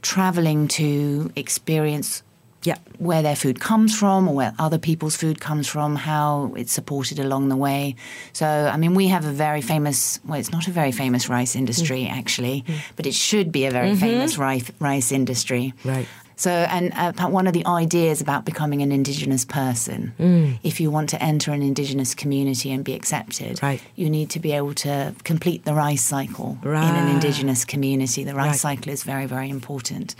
traveling 0.03 0.69
to 0.69 1.33
experience 1.35 2.23
Yeah. 2.67 2.79
where 2.99 3.23
their 3.23 3.37
food 3.37 3.61
comes 3.61 3.91
from 4.01 4.29
or 4.29 4.35
where 4.35 4.53
other 4.59 4.79
people's 4.79 5.17
food 5.17 5.39
comes 5.49 5.67
from, 5.69 5.97
how 5.97 6.53
it's 6.57 6.73
supported 6.73 7.19
along 7.19 7.49
the 7.49 7.57
way. 7.57 7.95
So, 8.33 8.47
I 8.47 8.77
mean, 8.77 8.95
we 8.95 9.09
have 9.09 9.25
a 9.25 9.33
very 9.47 9.63
famous, 9.63 10.19
well, 10.25 10.41
it's 10.41 10.51
not 10.51 10.67
a 10.67 10.75
very 10.81 10.93
famous 10.93 11.29
rice 11.29 11.55
industry 11.55 12.03
mm-hmm. 12.03 12.19
actually, 12.19 12.65
mm-hmm. 12.67 12.81
but 12.97 13.07
it 13.07 13.15
should 13.15 13.49
be 13.53 13.67
a 13.67 13.71
very 13.71 13.91
mm-hmm. 13.91 14.09
famous 14.09 14.39
rice, 14.39 14.71
rice 14.81 15.13
industry. 15.13 15.75
Right. 15.85 16.09
So, 16.39 16.51
and 16.51 16.93
uh, 16.95 17.29
one 17.29 17.47
of 17.47 17.55
the 17.55 17.65
ideas 17.67 18.21
about 18.21 18.45
becoming 18.45 18.83
an 18.83 18.93
Indigenous 18.93 19.47
person, 19.47 20.13
mm. 20.21 20.59
if 20.63 20.81
you 20.81 20.91
want 20.91 21.09
to 21.11 21.23
enter 21.23 21.51
an 21.53 21.63
Indigenous 21.63 22.15
community 22.15 22.71
and 22.71 22.85
be 22.85 22.93
accepted, 22.93 23.63
Right. 23.63 23.81
you 23.95 24.11
need 24.11 24.29
to 24.31 24.41
be 24.41 24.53
able 24.53 24.75
to 24.75 25.15
complete 25.25 25.65
the 25.65 25.73
rice 25.73 26.05
cycle 26.05 26.59
in 26.63 26.71
an 26.71 27.09
Indigenous 27.09 27.65
community. 27.65 28.23
The 28.23 28.35
rice 28.35 28.63
Right. 28.65 28.77
cycle 28.77 28.93
is 28.93 29.03
very, 29.03 29.25
very 29.25 29.49
important. 29.49 30.15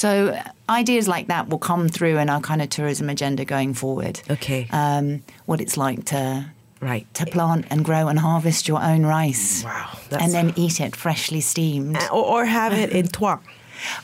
So, 0.00 0.34
ideas 0.66 1.06
like 1.08 1.26
that 1.26 1.50
will 1.50 1.58
come 1.58 1.86
through 1.90 2.16
in 2.16 2.30
our 2.30 2.40
kind 2.40 2.62
of 2.62 2.70
tourism 2.70 3.10
agenda 3.10 3.44
going 3.44 3.74
forward. 3.74 4.22
Okay. 4.30 4.66
Um, 4.72 5.22
what 5.44 5.60
it's 5.60 5.76
like 5.76 6.06
to 6.06 6.46
Right. 6.80 7.06
to 7.12 7.26
plant 7.26 7.66
and 7.68 7.84
grow 7.84 8.08
and 8.08 8.18
harvest 8.18 8.66
your 8.66 8.82
own 8.82 9.04
rice. 9.04 9.62
Wow, 9.62 9.90
And 10.18 10.32
then 10.32 10.54
eat 10.56 10.80
it 10.80 10.96
freshly 10.96 11.42
steamed. 11.42 11.98
Or, 12.10 12.24
or 12.24 12.44
have 12.46 12.72
it 12.72 12.92
in 12.92 13.08
Tuak, 13.16 13.40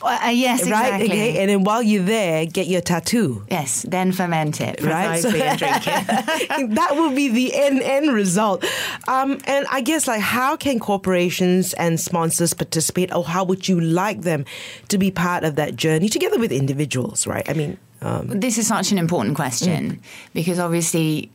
Uh, 0.01 0.19
uh, 0.25 0.29
yes, 0.29 0.61
right? 0.69 1.01
exactly. 1.01 1.05
Okay. 1.07 1.39
And 1.39 1.49
then 1.49 1.63
while 1.63 1.83
you're 1.83 2.03
there, 2.03 2.45
get 2.45 2.67
your 2.67 2.81
tattoo. 2.81 3.45
Yes, 3.49 3.83
then 3.87 4.11
ferment 4.11 4.61
it 4.61 4.81
right? 4.81 5.21
precisely 5.21 5.41
and 5.41 5.59
drink 5.59 5.87
it. 5.87 6.75
that 6.75 6.95
will 6.95 7.13
be 7.13 7.29
the 7.29 7.55
end 7.55 7.81
end 7.81 8.13
result. 8.13 8.65
Um, 9.07 9.39
and 9.45 9.65
I 9.71 9.81
guess 9.81 10.07
like 10.07 10.21
how 10.21 10.55
can 10.55 10.79
corporations 10.79 11.73
and 11.73 11.99
sponsors 11.99 12.53
participate, 12.53 13.13
or 13.13 13.23
how 13.23 13.43
would 13.43 13.67
you 13.67 13.79
like 13.79 14.21
them 14.21 14.45
to 14.89 14.97
be 14.97 15.11
part 15.11 15.43
of 15.43 15.55
that 15.55 15.75
journey 15.75 16.09
together 16.09 16.39
with 16.39 16.51
individuals? 16.51 17.27
Right? 17.27 17.47
I 17.49 17.53
mean, 17.53 17.77
um, 18.01 18.39
This 18.39 18.57
is 18.57 18.67
such 18.67 18.91
an 18.91 18.97
important 18.97 19.35
question 19.35 19.99
because 20.33 20.59
obviously 20.59 21.31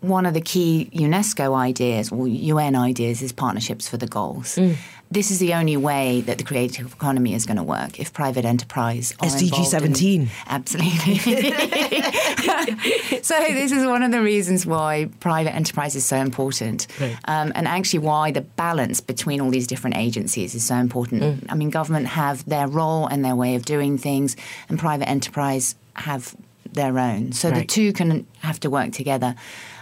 one 0.00 0.26
of 0.26 0.34
the 0.34 0.40
key 0.40 0.90
UNESCO 0.92 1.54
ideas 1.54 2.12
or 2.12 2.28
UN 2.28 2.76
ideas 2.76 3.22
is 3.22 3.32
partnerships 3.32 3.88
for 3.88 3.96
the 3.96 4.06
goals. 4.06 4.56
Mm. 4.56 4.76
This 5.16 5.30
is 5.30 5.38
the 5.38 5.54
only 5.54 5.78
way 5.78 6.20
that 6.26 6.36
the 6.36 6.44
creative 6.44 6.92
economy 6.92 7.32
is 7.32 7.46
going 7.46 7.56
to 7.56 7.62
work 7.62 7.98
if 7.98 8.12
private 8.12 8.44
enterprise 8.44 9.14
SDG 9.22 9.64
17. 9.64 10.20
In, 10.20 10.28
absolutely. 10.46 11.16
so 13.22 13.34
this 13.48 13.72
is 13.72 13.86
one 13.86 14.02
of 14.02 14.12
the 14.12 14.20
reasons 14.20 14.66
why 14.66 15.08
private 15.20 15.54
enterprise 15.54 15.96
is 15.96 16.04
so 16.04 16.18
important, 16.18 16.86
right. 17.00 17.16
um, 17.24 17.50
and 17.54 17.66
actually 17.66 18.00
why 18.00 18.30
the 18.30 18.42
balance 18.42 19.00
between 19.00 19.40
all 19.40 19.48
these 19.48 19.66
different 19.66 19.96
agencies 19.96 20.54
is 20.54 20.66
so 20.66 20.74
important. 20.74 21.22
Mm. 21.22 21.46
I 21.48 21.54
mean, 21.54 21.70
government 21.70 22.08
have 22.08 22.44
their 22.44 22.68
role 22.68 23.06
and 23.06 23.24
their 23.24 23.34
way 23.34 23.54
of 23.54 23.64
doing 23.64 23.96
things, 23.96 24.36
and 24.68 24.78
private 24.78 25.08
enterprise 25.08 25.76
have 25.94 26.36
their 26.70 26.98
own. 26.98 27.32
So 27.32 27.48
right. 27.48 27.60
the 27.60 27.64
two 27.64 27.94
can 27.94 28.26
have 28.40 28.60
to 28.60 28.68
work 28.68 28.92
together. 28.92 29.34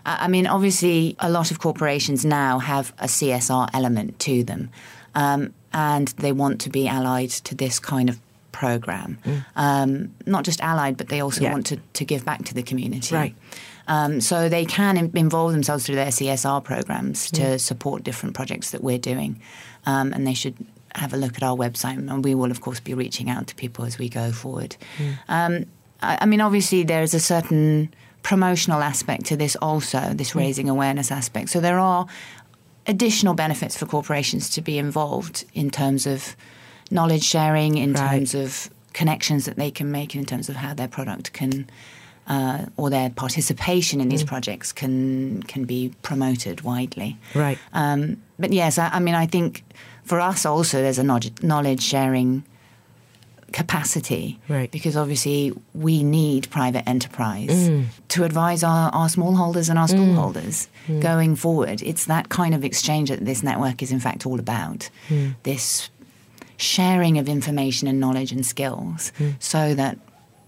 I 0.07 0.29
mean, 0.29 0.47
obviously, 0.47 1.17
a 1.19 1.31
lot 1.31 1.51
of 1.51 1.59
corporations 1.59 2.25
now 2.25 2.59
have 2.59 2.93
a 2.99 3.07
CSR 3.07 3.71
element 3.73 4.19
to 4.21 4.45
them, 4.45 4.71
um, 5.15 5.55
and 5.73 6.09
they 6.09 6.33
want 6.33 6.61
to 6.63 6.71
be 6.71 6.89
allied 6.89 7.31
to 7.31 7.55
this 7.55 7.79
kind 7.79 8.09
of 8.09 8.21
program. 8.53 9.19
Mm. 9.25 9.45
Um, 9.57 10.15
not 10.27 10.45
just 10.45 10.61
allied, 10.61 10.97
but 10.97 11.09
they 11.09 11.21
also 11.21 11.43
yeah. 11.43 11.53
want 11.53 11.67
to, 11.67 11.77
to 11.95 12.05
give 12.05 12.25
back 12.25 12.45
to 12.45 12.55
the 12.55 12.63
community. 12.63 13.15
Right. 13.15 13.35
Um, 13.89 14.21
so 14.21 14.49
they 14.49 14.65
can 14.65 14.97
involve 14.97 15.53
themselves 15.53 15.85
through 15.85 15.97
their 15.97 16.07
CSR 16.07 16.65
programs 16.65 17.31
mm. 17.31 17.37
to 17.37 17.59
support 17.59 18.05
different 18.05 18.35
projects 18.35 18.71
that 18.71 18.83
we're 18.83 18.99
doing, 18.99 19.41
um, 19.85 20.13
and 20.13 20.27
they 20.27 20.35
should 20.35 20.55
have 20.95 21.13
a 21.13 21.17
look 21.17 21.37
at 21.37 21.43
our 21.43 21.57
website, 21.57 21.99
and 21.99 22.25
we 22.25 22.35
will, 22.35 22.51
of 22.51 22.61
course, 22.61 22.81
be 22.81 22.95
reaching 22.95 23.29
out 23.29 23.49
to 23.49 23.55
people 23.57 23.85
as 23.85 23.99
we 23.99 24.09
go 24.09 24.33
forward. 24.33 24.77
Mm. 24.97 25.19
Um, 25.29 25.67
I, 26.01 26.19
I 26.23 26.27
mean, 26.27 26.41
obviously, 26.41 26.85
there's 26.85 27.13
a 27.13 27.21
certain 27.21 27.93
promotional 28.23 28.83
aspect 28.83 29.27
to 29.27 29.37
this 29.37 29.57
also, 29.57 30.15
this 30.15 30.31
mm. 30.31 30.37
raising 30.37 30.69
awareness 30.71 31.11
aspect. 31.11 31.51
So 31.51 31.61
there 31.61 31.79
are 31.79 32.07
additional 32.87 33.35
benefits 33.35 33.77
for 33.77 33.87
corporations 33.87 34.51
to 34.51 34.61
be 34.61 34.79
involved 34.79 35.45
in 35.55 35.71
terms 35.71 36.07
of 36.07 36.37
knowledge 36.91 37.25
sharing, 37.25 37.79
in 37.79 37.93
right. 37.93 38.11
terms 38.11 38.35
of 38.35 38.71
connections 38.93 39.47
that 39.47 39.57
they 39.57 39.71
can 39.71 39.91
make, 39.91 40.15
in 40.15 40.25
terms 40.25 40.49
of 40.49 40.57
how 40.57 40.75
their 40.75 40.89
product 40.89 41.33
can. 41.33 41.69
Uh, 42.27 42.65
or 42.79 42.89
their 42.89 43.11
participation 43.11 44.01
in 44.01 44.09
these 44.09 44.25
mm. 44.25 44.29
projects 44.29 44.73
can 44.73 45.43
can 45.43 45.67
be 45.67 45.93
promoted 46.01 46.63
widely. 46.63 47.19
Right. 47.35 47.59
Um, 47.75 48.17
but 48.39 48.51
yes, 48.51 48.79
I, 48.79 48.89
I, 48.89 48.99
mean, 48.99 49.15
I 49.15 49.27
think 49.27 49.63
for 50.05 50.21
us 50.21 50.47
also 50.47 50.81
there's 50.81 50.99
a 50.99 51.05
knowledge 51.43 51.83
sharing 51.83 52.43
capacity. 53.55 54.41
Right. 54.49 54.69
Because 54.71 54.97
obviously 54.97 55.53
we 55.75 56.03
need 56.03 56.51
private 56.51 56.87
enterprise 56.89 57.69
mm. 57.69 57.85
to 58.09 58.25
advise 58.25 58.65
our, 58.65 58.91
our 58.91 59.07
smallholders 59.07 59.71
and 59.71 59.79
our 59.79 59.87
mm. 59.87 59.95
smallholders 59.95 60.67
mm. 60.89 61.01
going 61.01 61.37
forward. 61.37 61.81
It's 61.81 62.07
that 62.07 62.31
kind 62.31 62.53
of 62.57 62.65
exchange 62.65 63.11
that 63.11 63.25
this 63.25 63.45
network 63.45 63.81
is 63.81 63.93
in 63.93 64.01
fact 64.01 64.27
all 64.27 64.41
about. 64.41 64.91
Mm. 65.09 65.37
This 65.45 65.89
sharing 66.57 67.17
of 67.17 67.29
information 67.29 67.87
and 67.87 68.01
knowledge 68.01 68.33
and 68.33 68.45
skills 68.45 69.13
mm. 69.21 69.35
so 69.39 69.73
that 69.75 69.99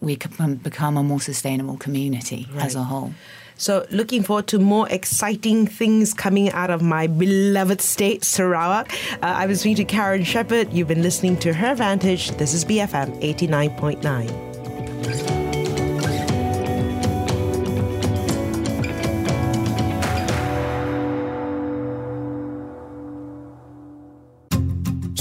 we 0.01 0.16
can 0.16 0.57
become 0.57 0.97
a 0.97 1.03
more 1.05 1.21
sustainable 1.21 1.77
community 1.77 2.49
right. 2.53 2.64
as 2.64 2.75
a 2.75 2.83
whole. 2.83 3.14
So, 3.59 3.87
looking 3.90 4.23
forward 4.23 4.49
to 4.49 4.59
more 4.59 4.87
exciting 4.90 5.66
things 5.66 6.12
coming 6.12 6.51
out 6.53 6.71
of 6.71 6.83
my 6.83 7.07
beloved 7.07 7.81
state, 7.81 8.23
Sarawak. 8.23 8.92
Uh, 9.14 9.19
I 9.23 9.47
was 9.47 9.61
speaking 9.61 9.77
to 9.77 9.85
Karen 9.85 10.25
Shepherd. 10.25 10.71
You've 10.75 10.88
been 10.88 11.03
listening 11.03 11.38
to 11.38 11.55
Her 11.55 11.75
Vantage. 11.75 12.33
This 12.33 12.53
is 12.53 12.66
BFM 12.66 13.19
89.9. 13.23 14.57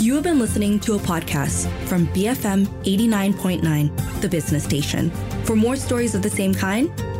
You 0.01 0.13
have 0.15 0.23
been 0.23 0.39
listening 0.39 0.79
to 0.81 0.95
a 0.95 0.99
podcast 0.99 1.71
from 1.87 2.05
BFM 2.07 2.67
89.9, 2.83 4.21
the 4.21 4.27
business 4.27 4.65
station. 4.65 5.09
For 5.45 5.55
more 5.55 5.77
stories 5.77 6.13
of 6.13 6.21
the 6.21 6.29
same 6.29 6.53
kind, 6.53 6.91